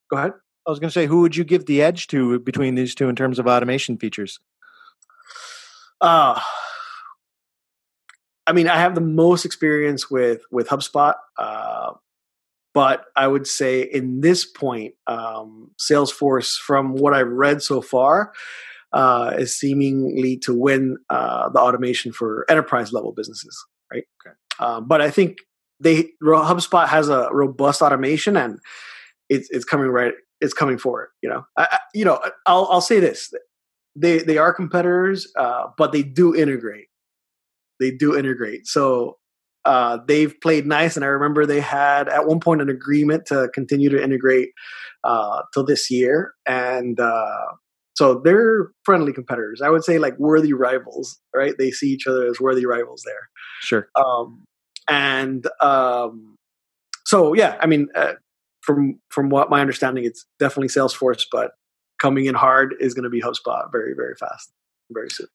go 0.09 0.17
ahead. 0.17 0.31
I 0.67 0.71
was 0.71 0.79
going 0.79 0.89
to 0.89 0.93
say, 0.93 1.07
who 1.07 1.21
would 1.21 1.35
you 1.35 1.43
give 1.43 1.65
the 1.65 1.81
edge 1.81 2.07
to 2.07 2.39
between 2.39 2.75
these 2.75 2.93
two 2.93 3.09
in 3.09 3.15
terms 3.15 3.39
of 3.39 3.47
automation 3.47 3.97
features? 3.97 4.39
Uh, 6.01 6.39
I 8.47 8.53
mean, 8.53 8.67
I 8.67 8.77
have 8.77 8.95
the 8.95 9.01
most 9.01 9.45
experience 9.45 10.09
with 10.09 10.41
with 10.51 10.67
HubSpot, 10.67 11.15
uh, 11.37 11.91
but 12.73 13.05
I 13.15 13.27
would 13.27 13.47
say 13.47 13.81
in 13.81 14.21
this 14.21 14.45
point, 14.45 14.95
um, 15.07 15.71
Salesforce, 15.79 16.57
from 16.57 16.93
what 16.93 17.13
I've 17.13 17.27
read 17.27 17.61
so 17.61 17.81
far, 17.81 18.33
uh, 18.93 19.33
is 19.37 19.55
seemingly 19.55 20.37
to 20.37 20.53
win 20.53 20.97
uh, 21.09 21.49
the 21.49 21.59
automation 21.59 22.11
for 22.11 22.45
enterprise 22.49 22.91
level 22.91 23.11
businesses 23.11 23.65
right? 23.91 24.03
Okay. 24.25 24.35
Um, 24.59 24.87
but 24.87 25.01
I 25.01 25.09
think 25.09 25.37
they 25.79 26.09
HubSpot 26.23 26.87
has 26.87 27.09
a 27.09 27.29
robust 27.31 27.81
automation 27.81 28.35
and 28.35 28.59
it's 29.29 29.49
it's 29.51 29.65
coming 29.65 29.87
right. 29.87 30.13
It's 30.41 30.53
coming 30.53 30.77
for 30.77 31.03
it. 31.03 31.09
You 31.21 31.29
know, 31.29 31.45
I, 31.57 31.67
I, 31.71 31.79
you 31.93 32.05
know. 32.05 32.19
I'll 32.45 32.67
I'll 32.69 32.81
say 32.81 32.99
this: 32.99 33.33
they 33.95 34.19
they 34.19 34.37
are 34.37 34.53
competitors, 34.53 35.27
uh, 35.37 35.67
but 35.77 35.91
they 35.91 36.03
do 36.03 36.35
integrate. 36.35 36.87
They 37.79 37.91
do 37.91 38.17
integrate. 38.17 38.67
So 38.67 39.17
uh, 39.65 39.99
they've 40.07 40.33
played 40.41 40.65
nice, 40.65 40.95
and 40.95 41.03
I 41.03 41.09
remember 41.09 41.45
they 41.45 41.59
had 41.59 42.09
at 42.09 42.27
one 42.27 42.39
point 42.39 42.61
an 42.61 42.69
agreement 42.69 43.25
to 43.27 43.49
continue 43.53 43.89
to 43.89 44.01
integrate 44.01 44.49
uh, 45.03 45.41
till 45.53 45.65
this 45.65 45.89
year, 45.91 46.33
and 46.45 46.99
uh, 46.99 47.45
so 47.95 48.21
they're 48.23 48.71
friendly 48.85 49.11
competitors. 49.11 49.61
I 49.61 49.69
would 49.69 49.83
say 49.83 49.97
like 49.97 50.17
worthy 50.17 50.53
rivals, 50.53 51.19
right? 51.35 51.53
They 51.57 51.71
see 51.71 51.87
each 51.87 52.07
other 52.07 52.25
as 52.27 52.39
worthy 52.39 52.65
rivals 52.65 53.03
there. 53.05 53.29
Sure. 53.61 53.89
Um, 53.95 54.45
and 54.89 55.45
um, 55.61 56.37
so 57.05 57.33
yeah, 57.33 57.57
I 57.59 57.65
mean, 57.65 57.89
uh, 57.95 58.13
from 58.61 58.99
from 59.09 59.29
what 59.29 59.49
my 59.49 59.61
understanding, 59.61 60.05
it's 60.05 60.25
definitely 60.39 60.69
Salesforce, 60.69 61.25
but 61.31 61.51
coming 61.99 62.25
in 62.25 62.35
hard 62.35 62.75
is 62.79 62.93
going 62.93 63.03
to 63.03 63.09
be 63.09 63.21
HubSpot 63.21 63.71
very 63.71 63.93
very 63.93 64.15
fast, 64.15 64.51
very 64.91 65.09
soon. 65.09 65.27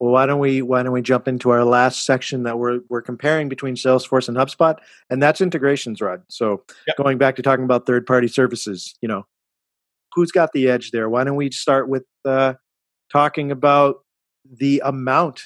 Well, 0.00 0.12
why 0.12 0.26
don't 0.26 0.40
we 0.40 0.60
why 0.62 0.82
don't 0.82 0.92
we 0.92 1.02
jump 1.02 1.28
into 1.28 1.50
our 1.50 1.64
last 1.64 2.04
section 2.04 2.42
that 2.42 2.58
we're 2.58 2.80
we're 2.88 3.02
comparing 3.02 3.48
between 3.48 3.74
Salesforce 3.74 4.28
and 4.28 4.36
HubSpot, 4.36 4.76
and 5.08 5.22
that's 5.22 5.40
integrations, 5.40 6.00
Rod. 6.00 6.22
So 6.28 6.62
yep. 6.86 6.96
going 6.96 7.18
back 7.18 7.36
to 7.36 7.42
talking 7.42 7.64
about 7.64 7.86
third 7.86 8.06
party 8.06 8.28
services, 8.28 8.94
you 9.00 9.08
know, 9.08 9.24
who's 10.12 10.32
got 10.32 10.52
the 10.52 10.68
edge 10.68 10.90
there? 10.90 11.08
Why 11.08 11.24
don't 11.24 11.36
we 11.36 11.50
start 11.50 11.88
with 11.88 12.04
uh, 12.24 12.54
talking 13.12 13.50
about 13.50 14.04
the 14.50 14.82
amount 14.84 15.42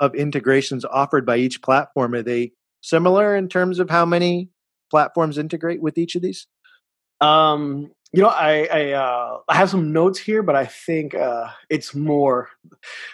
of 0.00 0.14
integrations 0.14 0.84
offered 0.84 1.24
by 1.24 1.36
each 1.36 1.62
platform? 1.62 2.14
Are 2.14 2.22
they 2.22 2.52
similar 2.80 3.36
in 3.36 3.48
terms 3.48 3.78
of 3.78 3.88
how 3.88 4.04
many 4.04 4.50
platforms 4.90 5.38
integrate 5.38 5.80
with 5.80 5.96
each 5.96 6.16
of 6.16 6.22
these? 6.22 6.46
Um, 7.22 7.90
you 8.12 8.22
know, 8.22 8.28
I 8.28 8.68
I, 8.70 8.92
uh, 8.92 9.38
I 9.48 9.56
have 9.56 9.70
some 9.70 9.92
notes 9.92 10.18
here, 10.18 10.42
but 10.42 10.54
I 10.54 10.66
think 10.66 11.14
uh, 11.14 11.46
it's 11.70 11.94
more. 11.94 12.50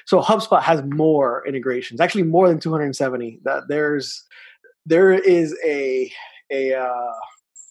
So 0.07 0.21
HubSpot 0.21 0.63
has 0.63 0.83
more 0.83 1.47
integrations, 1.47 2.01
actually 2.01 2.25
more 2.25 2.49
than 2.49 2.59
270. 2.59 3.41
That 3.45 3.65
there's 3.69 4.25
there 4.87 5.13
is 5.13 5.57
a 5.65 6.11
a 6.51 6.75
uh, 6.75 7.13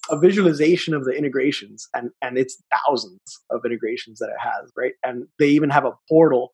a 0.10 0.20
visualization 0.20 0.94
of 0.94 1.04
the 1.06 1.12
integrations 1.12 1.88
and 1.94 2.12
and 2.22 2.38
it's 2.38 2.62
thousands 2.72 3.20
of 3.52 3.62
integrations 3.66 4.20
that 4.20 4.30
it 4.30 4.40
has 4.40 4.72
right 4.78 4.94
and 5.04 5.28
they 5.40 5.48
even 5.50 5.70
have 5.70 5.86
a 5.86 5.92
portal 6.10 6.50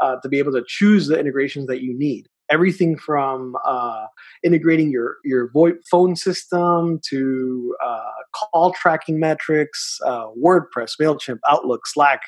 uh, 0.00 0.16
to 0.22 0.28
be 0.28 0.38
able 0.38 0.52
to 0.52 0.64
choose 0.66 1.06
the 1.06 1.18
integrations 1.18 1.66
that 1.66 1.82
you 1.82 1.96
need 1.98 2.28
everything 2.50 2.96
from 2.96 3.56
uh, 3.64 4.06
integrating 4.42 4.90
your 4.90 5.16
your 5.24 5.50
VoIP 5.50 5.78
phone 5.90 6.16
system 6.16 7.00
to 7.08 7.74
uh, 7.84 8.10
call 8.34 8.72
tracking 8.72 9.18
metrics 9.18 9.98
uh, 10.04 10.26
wordpress 10.42 10.92
mailchimp 11.00 11.38
outlook 11.48 11.86
slack 11.86 12.20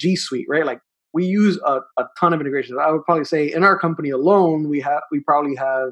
g 0.00 0.16
suite 0.16 0.46
right 0.48 0.66
like 0.66 0.80
we 1.14 1.24
use 1.24 1.58
a, 1.66 1.80
a 1.98 2.04
ton 2.18 2.32
of 2.32 2.40
integrations 2.40 2.78
i 2.80 2.90
would 2.90 3.04
probably 3.04 3.24
say 3.24 3.52
in 3.52 3.62
our 3.62 3.78
company 3.78 4.10
alone 4.10 4.68
we 4.68 4.80
have 4.80 5.02
we 5.10 5.20
probably 5.20 5.54
have 5.54 5.90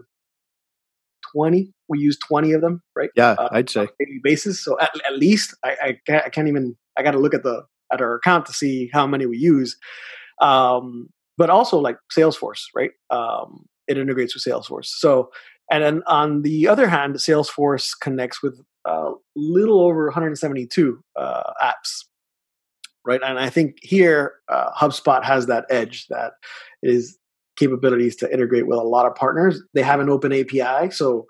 20. 1.32 1.72
We 1.88 1.98
use 1.98 2.18
20 2.26 2.52
of 2.52 2.60
them, 2.60 2.82
right? 2.96 3.10
Yeah, 3.16 3.32
uh, 3.32 3.48
I'd 3.52 3.70
say 3.70 3.88
daily 3.98 4.20
basis. 4.22 4.62
So 4.62 4.78
at, 4.80 4.90
at 5.06 5.16
least 5.16 5.54
I, 5.64 5.76
I, 5.82 5.98
can't, 6.06 6.24
I 6.24 6.28
can't 6.28 6.48
even. 6.48 6.76
I 6.96 7.02
got 7.02 7.12
to 7.12 7.18
look 7.18 7.34
at 7.34 7.42
the 7.42 7.64
at 7.92 8.00
our 8.00 8.14
account 8.16 8.46
to 8.46 8.52
see 8.52 8.90
how 8.92 9.06
many 9.06 9.26
we 9.26 9.38
use. 9.38 9.76
Um, 10.40 11.08
but 11.40 11.48
also 11.48 11.78
like 11.78 11.96
Salesforce, 12.14 12.64
right? 12.76 12.90
Um, 13.08 13.64
it 13.88 13.96
integrates 13.96 14.34
with 14.34 14.44
Salesforce. 14.44 14.88
So 14.88 15.30
and 15.70 15.82
then 15.82 16.02
on 16.06 16.42
the 16.42 16.68
other 16.68 16.86
hand, 16.86 17.14
Salesforce 17.14 17.92
connects 17.98 18.42
with 18.42 18.60
a 18.86 18.90
uh, 18.90 19.10
little 19.34 19.80
over 19.80 20.04
172 20.04 21.02
uh, 21.16 21.42
apps, 21.62 22.04
right? 23.06 23.20
And 23.24 23.38
I 23.38 23.48
think 23.48 23.76
here 23.80 24.34
uh, 24.50 24.70
HubSpot 24.72 25.24
has 25.24 25.46
that 25.46 25.64
edge 25.70 26.08
that 26.08 26.32
is 26.82 27.18
capabilities 27.56 28.16
to 28.16 28.30
integrate 28.30 28.66
with 28.66 28.78
a 28.78 28.82
lot 28.82 29.06
of 29.06 29.14
partners. 29.14 29.62
They 29.72 29.82
have 29.82 30.00
an 30.00 30.10
open 30.10 30.34
API, 30.34 30.90
so 30.90 31.24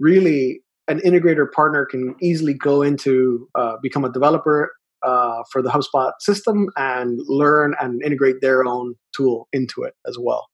really 0.00 0.62
an 0.88 0.98
integrator 1.00 1.50
partner 1.50 1.86
can 1.86 2.16
easily 2.20 2.54
go 2.54 2.82
into 2.82 3.48
uh, 3.54 3.76
become 3.80 4.04
a 4.04 4.12
developer 4.12 4.72
uh, 5.04 5.42
for 5.50 5.62
the 5.62 5.70
HubSpot 5.70 6.12
system 6.20 6.68
and 6.76 7.20
learn 7.26 7.74
and 7.80 8.02
integrate 8.02 8.40
their 8.40 8.64
own 8.64 8.94
tool 9.14 9.48
into 9.52 9.82
it 9.82 9.94
as 10.06 10.16
well. 10.18 10.48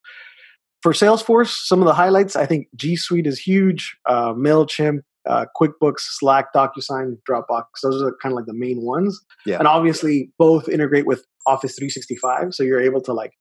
for 0.83 0.93
Salesforce, 0.93 1.67
some 1.67 1.81
of 1.81 1.87
the 1.87 1.93
highlights, 1.93 2.37
I 2.37 2.47
think 2.47 2.69
G 2.75 2.97
Suite 2.97 3.27
is 3.27 3.39
huge. 3.39 3.97
Uh, 4.07 4.33
Mailchimp, 4.33 5.01
uh, 5.29 5.45
QuickBooks, 5.61 6.01
Slack, 6.01 6.47
DocuSign, 6.55 7.19
Dropbox. 7.29 7.65
Those 7.83 8.03
are 8.03 8.17
kind 8.23 8.33
of 8.33 8.37
like 8.37 8.47
the 8.47 8.55
main 8.55 8.81
ones. 8.83 9.21
Yeah. 9.45 9.59
And 9.59 9.69
obviously, 9.69 10.33
both 10.39 10.69
integrate 10.69 11.07
with 11.07 11.25
Office 11.47 11.75
365, 11.77 12.55
so 12.55 12.63
you're 12.63 12.81
able 12.81 13.03
to 13.03 13.13
like 13.13 13.33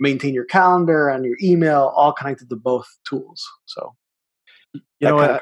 maintain 0.00 0.34
your 0.34 0.44
calendar 0.44 1.08
and 1.08 1.24
your 1.24 1.36
email 1.42 1.92
all 1.94 2.12
connected 2.12 2.48
to 2.50 2.56
both 2.56 2.86
tools. 3.08 3.46
So, 3.66 3.94
you 4.74 4.80
know, 5.00 5.18
I, 5.18 5.40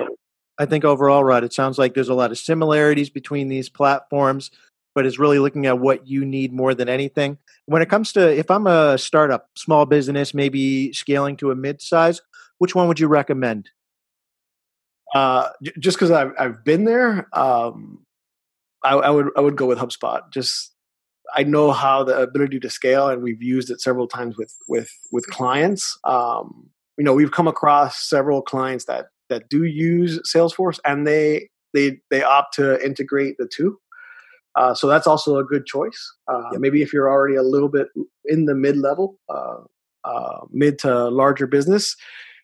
I 0.59 0.67
think 0.67 0.85
overall, 0.85 1.25
Rod, 1.25 1.45
it 1.45 1.53
sounds 1.53 1.79
like 1.79 1.95
there's 1.95 2.09
a 2.09 2.15
lot 2.15 2.31
of 2.31 2.39
similarities 2.39 3.09
between 3.09 3.49
these 3.49 3.69
platforms 3.69 4.51
but 4.95 5.07
is 5.07 5.19
really 5.19 5.39
looking 5.39 5.67
at 5.67 5.79
what 5.79 6.07
you 6.07 6.25
need 6.25 6.53
more 6.53 6.75
than 6.75 6.89
anything. 6.89 7.39
When 7.67 7.83
it 7.83 7.89
comes 7.89 8.13
to 8.13 8.37
if 8.37 8.51
I'm 8.51 8.67
a 8.67 8.99
startup, 8.99 9.49
small 9.57 9.87
business, 9.87 10.35
maybe 10.35 10.93
scaling 10.93 11.37
to 11.39 11.51
a 11.51 11.55
mid 11.55 11.81
size, 11.81 12.21
which 12.59 12.75
one 12.75 12.89
would 12.89 13.01
you 13.01 13.09
recommend? 13.09 13.71
Uh, 15.15 15.49
just 15.79 15.97
because 15.97 16.11
I've 16.11 16.33
I've 16.39 16.65
been 16.65 16.85
there, 16.85 17.29
um, 17.37 18.05
I, 18.85 18.95
I 18.95 19.11
would 19.11 19.31
I 19.37 19.41
would 19.41 19.57
go 19.57 19.67
with 19.67 19.79
HubSpot. 19.79 20.23
Just 20.31 20.73
I 21.35 21.43
know 21.43 21.73
how 21.73 22.05
the 22.05 22.17
ability 22.17 22.61
to 22.61 22.71
scale, 22.71 23.09
and 23.09 23.23
we've 23.23 23.43
used 23.43 23.71
it 23.71 23.81
several 23.81 24.07
times 24.07 24.37
with 24.37 24.55
with 24.69 24.91
with 25.13 25.27
clients. 25.27 25.99
Um, 26.05 26.71
you 26.97 27.05
know, 27.05 27.15
we've 27.15 27.33
come 27.33 27.49
across 27.49 27.99
several 28.09 28.43
clients 28.43 28.85
that 28.87 29.07
that 29.29 29.49
do 29.49 29.65
use 29.65 30.21
Salesforce, 30.23 30.79
and 30.85 31.07
they 31.07 31.49
they 31.73 31.99
they 32.11 32.23
opt 32.23 32.55
to 32.55 32.85
integrate 32.85 33.37
the 33.39 33.49
two. 33.53 33.79
Uh, 34.57 34.75
so 34.75 34.87
that's 34.87 35.07
also 35.07 35.39
a 35.39 35.45
good 35.45 35.67
choice. 35.67 36.13
Uh. 36.29 36.43
Maybe 36.53 36.83
if 36.83 36.93
you're 36.93 37.11
already 37.11 37.37
a 37.37 37.43
little 37.43 37.69
bit 37.69 37.89
in 38.25 38.47
the 38.47 38.55
mid 38.55 38.77
level, 38.77 39.17
uh, 39.29 39.59
uh, 40.05 40.41
mid 40.51 40.79
to 40.81 41.09
larger 41.09 41.47
business, 41.47 41.97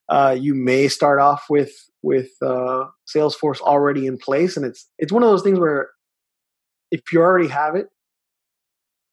uh, 0.09 0.37
you 0.39 0.55
may 0.55 0.89
start 0.89 1.21
off 1.21 1.45
with 1.51 1.73
with 2.03 2.31
Salesforce 2.43 3.61
already 3.61 4.07
in 4.07 4.19
place, 4.19 4.57
and 4.57 4.65
it's 4.65 4.89
it's 4.99 5.13
one 5.13 5.23
of 5.23 5.31
those 5.31 5.43
things 5.43 5.59
where 5.59 5.91
if 6.93 7.01
you 7.13 7.21
already 7.21 7.49
have 7.49 7.75
it, 7.75 7.89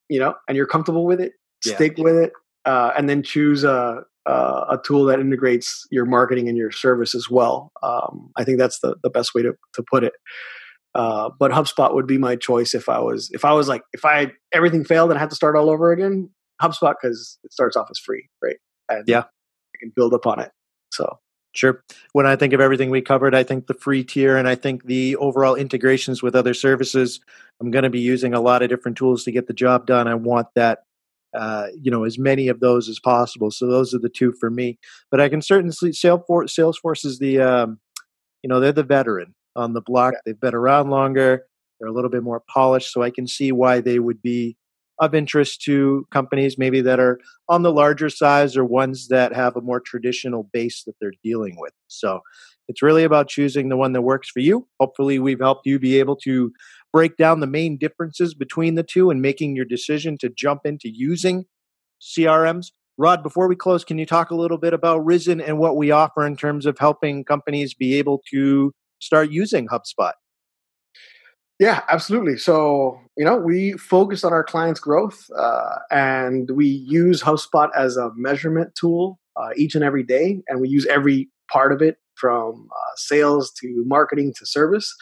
you 0.10 0.20
know, 0.20 0.36
and 0.48 0.56
you're 0.56 0.68
comfortable 0.68 1.06
with 1.06 1.20
it, 1.20 1.34
yeah. 1.66 1.76
stick 1.76 1.98
with 1.98 2.16
it, 2.16 2.32
and 2.66 3.10
then 3.10 3.24
choose 3.24 3.64
a 3.64 4.04
a 4.26 4.80
tool 4.86 5.06
that 5.06 5.20
integrates 5.20 5.88
your 5.92 6.06
marketing 6.06 6.48
and 6.48 6.58
your 6.58 6.72
service 6.72 7.16
as 7.16 7.30
well. 7.30 7.72
Um, 7.82 8.32
I 8.38 8.44
think 8.44 8.60
that's 8.60 8.80
the 8.80 8.96
the 9.02 9.10
best 9.10 9.34
way 9.34 9.42
to 9.42 9.54
to 9.74 9.84
put 9.90 10.04
it. 10.04 10.14
Uh, 10.96 11.30
but 11.40 11.52
HubSpot 11.52 11.94
would 11.94 12.06
be 12.06 12.18
my 12.18 12.36
choice 12.36 12.76
if 12.76 12.88
I 12.88 13.00
was 13.00 13.30
if 13.34 13.46
I 13.46 13.54
was 13.54 13.68
like 13.68 13.82
if 13.94 14.06
I 14.06 14.32
everything 14.54 14.86
failed 14.86 15.10
and 15.10 15.18
I 15.18 15.22
had 15.22 15.30
to 15.32 15.36
start 15.36 15.56
all 15.56 15.70
over 15.70 15.92
again. 15.92 16.30
HubSpot 16.62 16.94
because 17.02 17.40
it 17.44 17.52
starts 17.52 17.76
off 17.76 17.88
as 17.90 18.00
free, 18.00 18.30
right? 18.42 18.58
And 18.90 19.04
yeah, 19.08 19.22
I 19.22 19.78
can 19.80 19.92
build 19.96 20.14
upon 20.14 20.40
it. 20.40 20.52
So 20.92 21.18
Sure. 21.56 21.84
When 22.14 22.26
I 22.26 22.36
think 22.36 22.54
of 22.54 22.62
everything 22.62 22.90
we 22.90 23.02
covered, 23.02 23.36
I 23.36 23.44
think 23.44 23.68
the 23.68 23.76
free 23.76 24.04
tier 24.04 24.38
and 24.38 24.48
I 24.48 24.56
think 24.56 24.86
the 24.86 25.16
overall 25.18 25.54
integrations 25.54 26.24
with 26.24 26.36
other 26.36 26.56
services, 26.56 27.20
I'm 27.62 27.70
going 27.70 27.84
to 27.84 27.92
be 27.92 28.00
using 28.00 28.34
a 28.34 28.42
lot 28.42 28.64
of 28.64 28.70
different 28.70 28.98
tools 28.98 29.24
to 29.24 29.32
get 29.32 29.46
the 29.46 29.54
job 29.54 29.86
done. 29.86 30.08
I 30.08 30.16
want 30.16 30.48
that, 30.56 30.80
uh, 31.36 31.68
you 31.80 31.92
know, 31.92 32.06
as 32.06 32.18
many 32.18 32.48
of 32.48 32.60
those 32.60 32.90
as 32.90 33.00
possible. 33.00 33.52
So 33.52 33.68
those 33.68 33.94
are 33.94 34.00
the 34.00 34.10
two 34.10 34.32
for 34.32 34.50
me. 34.50 34.80
But 35.12 35.22
I 35.22 35.30
can 35.30 35.44
certainly 35.44 35.74
Salesforce, 35.74 36.50
Salesforce 36.50 37.06
is 37.06 37.20
the, 37.20 37.40
um, 37.40 37.80
you 38.42 38.48
know, 38.48 38.60
they're 38.60 38.72
the 38.72 38.82
veteran 38.82 39.36
on 39.56 39.74
the 39.74 39.82
block. 39.82 40.14
They've 40.26 40.40
been 40.40 40.56
around 40.56 40.90
longer. 40.90 41.44
They're 41.80 41.90
a 41.90 41.94
little 41.94 42.10
bit 42.10 42.24
more 42.24 42.42
polished, 42.48 42.92
so 42.92 43.02
I 43.02 43.10
can 43.10 43.28
see 43.28 43.52
why 43.52 43.82
they 43.82 44.00
would 44.00 44.22
be 44.22 44.58
of 45.00 45.16
interest 45.16 45.62
to 45.64 46.08
companies 46.12 46.58
maybe 46.58 46.80
that 46.82 47.00
are 47.00 47.20
on 47.50 47.64
the 47.64 47.72
larger 47.72 48.10
size 48.10 48.56
or 48.56 48.64
ones 48.64 49.08
that 49.08 49.34
have 49.34 49.56
a 49.56 49.62
more 49.62 49.80
traditional 49.80 50.50
base 50.54 50.84
that 50.84 50.94
they're 51.02 51.14
dealing 51.24 51.56
with. 51.60 51.74
So 51.88 52.22
it's 52.68 52.82
really 52.82 53.04
about 53.04 53.28
choosing 53.28 53.70
the 53.70 53.78
one 53.78 53.94
that 53.94 54.04
works 54.04 54.30
for 54.30 54.40
you. 54.40 54.68
Hopefully, 54.80 55.20
we've 55.20 55.40
helped 55.40 55.66
you 55.66 55.80
be 55.80 56.00
able 56.00 56.16
to 56.18 56.52
break 56.92 57.18
down 57.18 57.40
the 57.40 57.48
main 57.48 57.78
differences 57.78 58.34
between 58.34 58.76
the 58.76 58.84
two 58.84 59.10
and 59.10 59.22
making 59.22 59.56
your 59.56 59.66
decision 59.66 60.18
to 60.20 60.30
jump 60.30 60.62
into 60.64 60.90
using 60.90 61.46
CRMs. 62.02 62.68
Rod, 62.98 63.24
before 63.24 63.48
we 63.48 63.56
close, 63.56 63.84
can 63.84 63.98
you 63.98 64.06
talk 64.06 64.30
a 64.30 64.36
little 64.36 64.60
bit 64.60 64.74
about 64.74 65.04
Risen 65.04 65.42
and 65.42 65.58
what 65.58 65.76
we 65.76 65.90
offer 65.90 66.26
in 66.26 66.38
terms 66.38 66.68
of 66.68 66.78
helping 66.78 67.26
companies 67.26 67.74
be 67.74 67.96
able 67.96 68.22
to 68.30 68.72
start 69.04 69.32
using 69.32 69.68
HubSpot? 69.68 70.14
Yeah, 71.60 71.82
absolutely. 71.88 72.38
So, 72.38 73.00
you 73.16 73.24
know, 73.24 73.38
we 73.38 73.74
focus 73.74 74.24
on 74.24 74.34
our 74.34 74.44
clients' 74.44 74.80
growth 74.80 75.28
uh, 75.38 75.76
and 75.92 76.50
we 76.52 76.66
use 76.66 77.22
HubSpot 77.22 77.70
as 77.76 77.96
a 77.96 78.12
measurement 78.16 78.74
tool 78.76 79.20
uh, 79.38 79.50
each 79.56 79.76
and 79.76 79.84
every 79.84 80.04
day. 80.04 80.42
And 80.48 80.60
we 80.60 80.70
use 80.70 80.86
every 80.88 81.30
part 81.52 81.72
of 81.72 81.82
it 81.82 81.98
from 82.16 82.68
uh, 82.72 82.96
sales 82.96 83.52
to 83.62 83.84
marketing 83.86 84.34
to 84.40 84.46
service. 84.46 84.94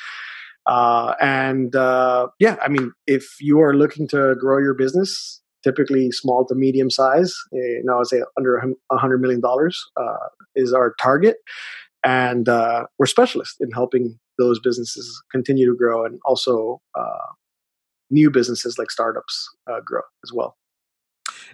Uh, 0.66 1.16
and 1.20 1.76
uh, 1.76 2.28
yeah, 2.40 2.58
I 2.62 2.68
mean, 2.68 2.92
if 3.08 3.26
you 3.40 3.60
are 3.62 3.76
looking 3.76 4.08
to 4.10 4.36
grow 4.40 4.60
your 4.60 4.74
business, 4.74 5.42
typically 5.64 6.12
small 6.12 6.46
to 6.46 6.56
medium 6.56 6.90
size, 6.90 7.34
you 7.52 7.82
know, 7.86 7.96
I 7.96 7.98
would 7.98 8.08
say 8.08 8.22
under 8.38 8.58
a 8.58 8.96
$100 8.96 9.20
million 9.20 9.42
uh, 9.46 10.28
is 10.56 10.74
our 10.74 10.96
target 11.02 11.38
and 12.04 12.50
uh, 12.50 12.86
we're 12.98 13.06
specialists 13.06 13.58
in 13.60 13.72
helping 13.72 14.20
those 14.38 14.60
businesses 14.60 15.22
continue 15.32 15.66
to 15.66 15.76
grow 15.76 16.06
and 16.06 16.20
also 16.26 16.82
uh, 16.96 17.32
new 18.10 18.30
businesses 18.30 18.78
like 18.78 18.92
startups 18.92 19.50
uh, 19.70 19.80
grow 19.86 20.02
as 20.24 20.32
well. 20.34 20.58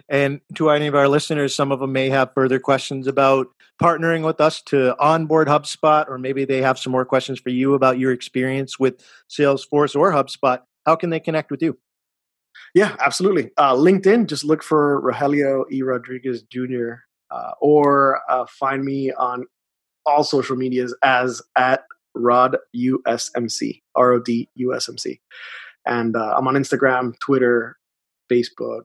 And 0.08 0.40
to 0.54 0.70
any 0.70 0.86
of 0.86 0.94
our 0.94 1.08
listeners 1.08 1.54
some 1.54 1.72
of 1.72 1.80
them 1.80 1.92
may 1.92 2.08
have 2.08 2.32
further 2.34 2.58
questions 2.58 3.06
about 3.06 3.48
partnering 3.82 4.24
with 4.24 4.40
us 4.40 4.62
to 4.62 4.98
onboard 4.98 5.48
hubspot 5.48 6.08
or 6.08 6.18
maybe 6.18 6.44
they 6.44 6.62
have 6.62 6.78
some 6.78 6.92
more 6.92 7.04
questions 7.04 7.38
for 7.38 7.50
you 7.50 7.74
about 7.74 7.98
your 7.98 8.12
experience 8.12 8.78
with 8.78 9.02
salesforce 9.30 9.94
or 9.94 10.12
hubspot. 10.12 10.62
How 10.86 10.96
can 10.96 11.10
they 11.10 11.20
connect 11.20 11.50
with 11.50 11.62
you? 11.62 11.78
Yeah 12.74 12.96
absolutely. 13.00 13.50
Uh, 13.56 13.74
linkedin 13.74 14.26
just 14.26 14.44
look 14.44 14.62
for 14.62 15.02
rogelio 15.02 15.64
e. 15.70 15.82
Rodriguez 15.82 16.42
jr 16.42 16.94
uh, 17.30 17.52
or 17.60 18.20
uh, 18.30 18.46
find 18.46 18.84
me 18.84 19.12
on 19.12 19.44
all 20.08 20.24
social 20.24 20.56
medias 20.56 20.96
as 21.02 21.42
at 21.56 21.84
Rod 22.14 22.56
USMC, 22.76 23.82
R 23.94 24.12
O 24.12 24.20
D 24.20 24.48
USMC. 24.58 25.20
And 25.86 26.16
uh, 26.16 26.34
I'm 26.36 26.46
on 26.48 26.54
Instagram, 26.54 27.14
Twitter, 27.20 27.76
Facebook, 28.30 28.82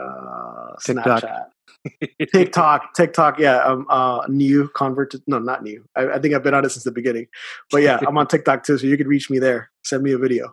uh, 0.00 0.74
TikTok. 0.84 1.22
Snapchat, 1.22 2.28
TikTok, 2.32 2.94
TikTok. 2.94 3.38
Yeah, 3.38 3.64
I'm 3.64 3.86
uh, 3.90 4.26
new 4.28 4.68
convert. 4.68 5.10
To, 5.10 5.22
no, 5.26 5.38
not 5.38 5.62
new. 5.62 5.84
I, 5.96 6.08
I, 6.12 6.18
think 6.18 6.34
I've 6.34 6.42
been 6.42 6.54
on 6.54 6.64
it 6.64 6.70
since 6.70 6.84
the 6.84 6.92
beginning. 6.92 7.26
But 7.70 7.82
yeah, 7.82 7.98
I'm 8.06 8.16
on 8.16 8.26
TikTok 8.28 8.62
too, 8.62 8.78
so 8.78 8.86
you 8.86 8.96
can 8.96 9.08
reach 9.08 9.28
me 9.28 9.38
there. 9.38 9.70
Send 9.84 10.02
me 10.02 10.12
a 10.12 10.18
video. 10.18 10.52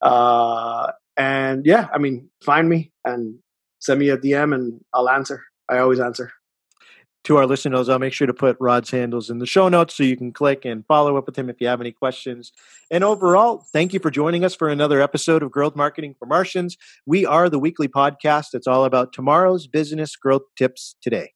Uh, 0.00 0.92
and 1.16 1.66
yeah, 1.66 1.88
I 1.92 1.98
mean, 1.98 2.30
find 2.42 2.68
me 2.68 2.92
and 3.04 3.38
send 3.80 4.00
me 4.00 4.08
a 4.08 4.16
DM, 4.16 4.54
and 4.54 4.80
I'll 4.94 5.10
answer. 5.10 5.42
I 5.68 5.78
always 5.78 6.00
answer 6.00 6.32
to 7.24 7.36
our 7.36 7.46
listeners, 7.46 7.88
I'll 7.88 7.98
make 7.98 8.12
sure 8.12 8.26
to 8.26 8.34
put 8.34 8.56
Rod's 8.58 8.90
handles 8.90 9.30
in 9.30 9.38
the 9.38 9.46
show 9.46 9.68
notes 9.68 9.94
so 9.94 10.02
you 10.02 10.16
can 10.16 10.32
click 10.32 10.64
and 10.64 10.84
follow 10.86 11.16
up 11.16 11.26
with 11.26 11.38
him 11.38 11.48
if 11.48 11.60
you 11.60 11.68
have 11.68 11.80
any 11.80 11.92
questions. 11.92 12.52
And 12.90 13.04
overall, 13.04 13.64
thank 13.72 13.92
you 13.92 14.00
for 14.00 14.10
joining 14.10 14.44
us 14.44 14.54
for 14.54 14.68
another 14.68 15.00
episode 15.00 15.42
of 15.42 15.50
Growth 15.50 15.76
Marketing 15.76 16.14
for 16.18 16.26
Martians. 16.26 16.76
We 17.06 17.24
are 17.24 17.48
the 17.48 17.58
weekly 17.58 17.88
podcast 17.88 18.46
that's 18.52 18.66
all 18.66 18.84
about 18.84 19.12
tomorrow's 19.12 19.66
business 19.66 20.16
growth 20.16 20.42
tips 20.56 20.96
today. 21.00 21.32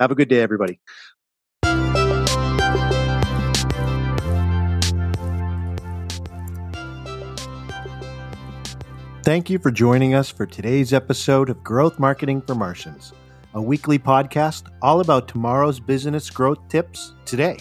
Have 0.00 0.10
a 0.10 0.14
good 0.14 0.28
day, 0.28 0.40
everybody. 0.40 0.80
Thank 9.22 9.48
you 9.48 9.58
for 9.58 9.70
joining 9.70 10.14
us 10.14 10.28
for 10.28 10.44
today's 10.44 10.92
episode 10.92 11.48
of 11.48 11.64
Growth 11.64 11.98
Marketing 11.98 12.42
for 12.42 12.54
Martians 12.54 13.14
a 13.54 13.62
weekly 13.62 13.98
podcast 13.98 14.70
all 14.82 15.00
about 15.00 15.28
tomorrow's 15.28 15.78
business 15.78 16.28
growth 16.28 16.58
tips 16.68 17.14
today. 17.24 17.56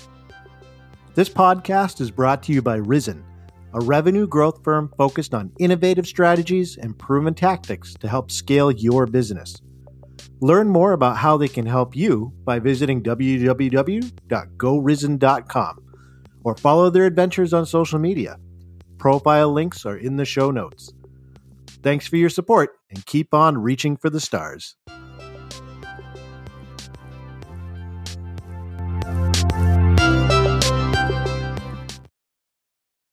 This 1.14 1.30
podcast 1.30 2.02
is 2.02 2.10
brought 2.10 2.42
to 2.44 2.52
you 2.52 2.64
by 2.64 2.78
Risen, 2.78 3.24
a 3.74 3.80
revenue 3.80 4.26
growth 4.28 4.64
firm 4.64 4.92
focused 4.98 5.36
on 5.36 5.52
innovative 5.60 6.08
strategies 6.08 6.78
and 6.78 6.98
proven 6.98 7.36
tactics 7.36 7.94
to 7.96 8.08
help 8.08 8.32
scale 8.32 8.72
your 8.72 9.06
business. 9.06 9.62
Learn 10.42 10.68
more 10.68 10.94
about 10.94 11.18
how 11.18 11.38
they 11.38 11.48
can 11.48 11.68
help 11.68 11.96
you 11.96 12.34
by 12.44 12.58
visiting 12.58 13.04
www.gorisen.com 13.04 15.80
or 16.44 16.58
follow 16.58 16.90
their 16.90 17.06
adventures 17.06 17.54
on 17.54 17.68
social 17.68 18.00
media. 18.00 18.38
Profile 18.98 19.54
links 19.54 19.86
are 19.86 19.98
in 19.98 20.18
the 20.18 20.26
show 20.26 20.50
notes. 20.50 20.92
Thanks 21.84 22.08
for 22.08 22.18
your 22.18 22.30
support 22.30 22.72
and 22.90 23.06
keep 23.06 23.32
on 23.34 23.60
reaching 23.60 23.96
for 23.96 24.10
the 24.10 24.20
stars. 24.20 24.76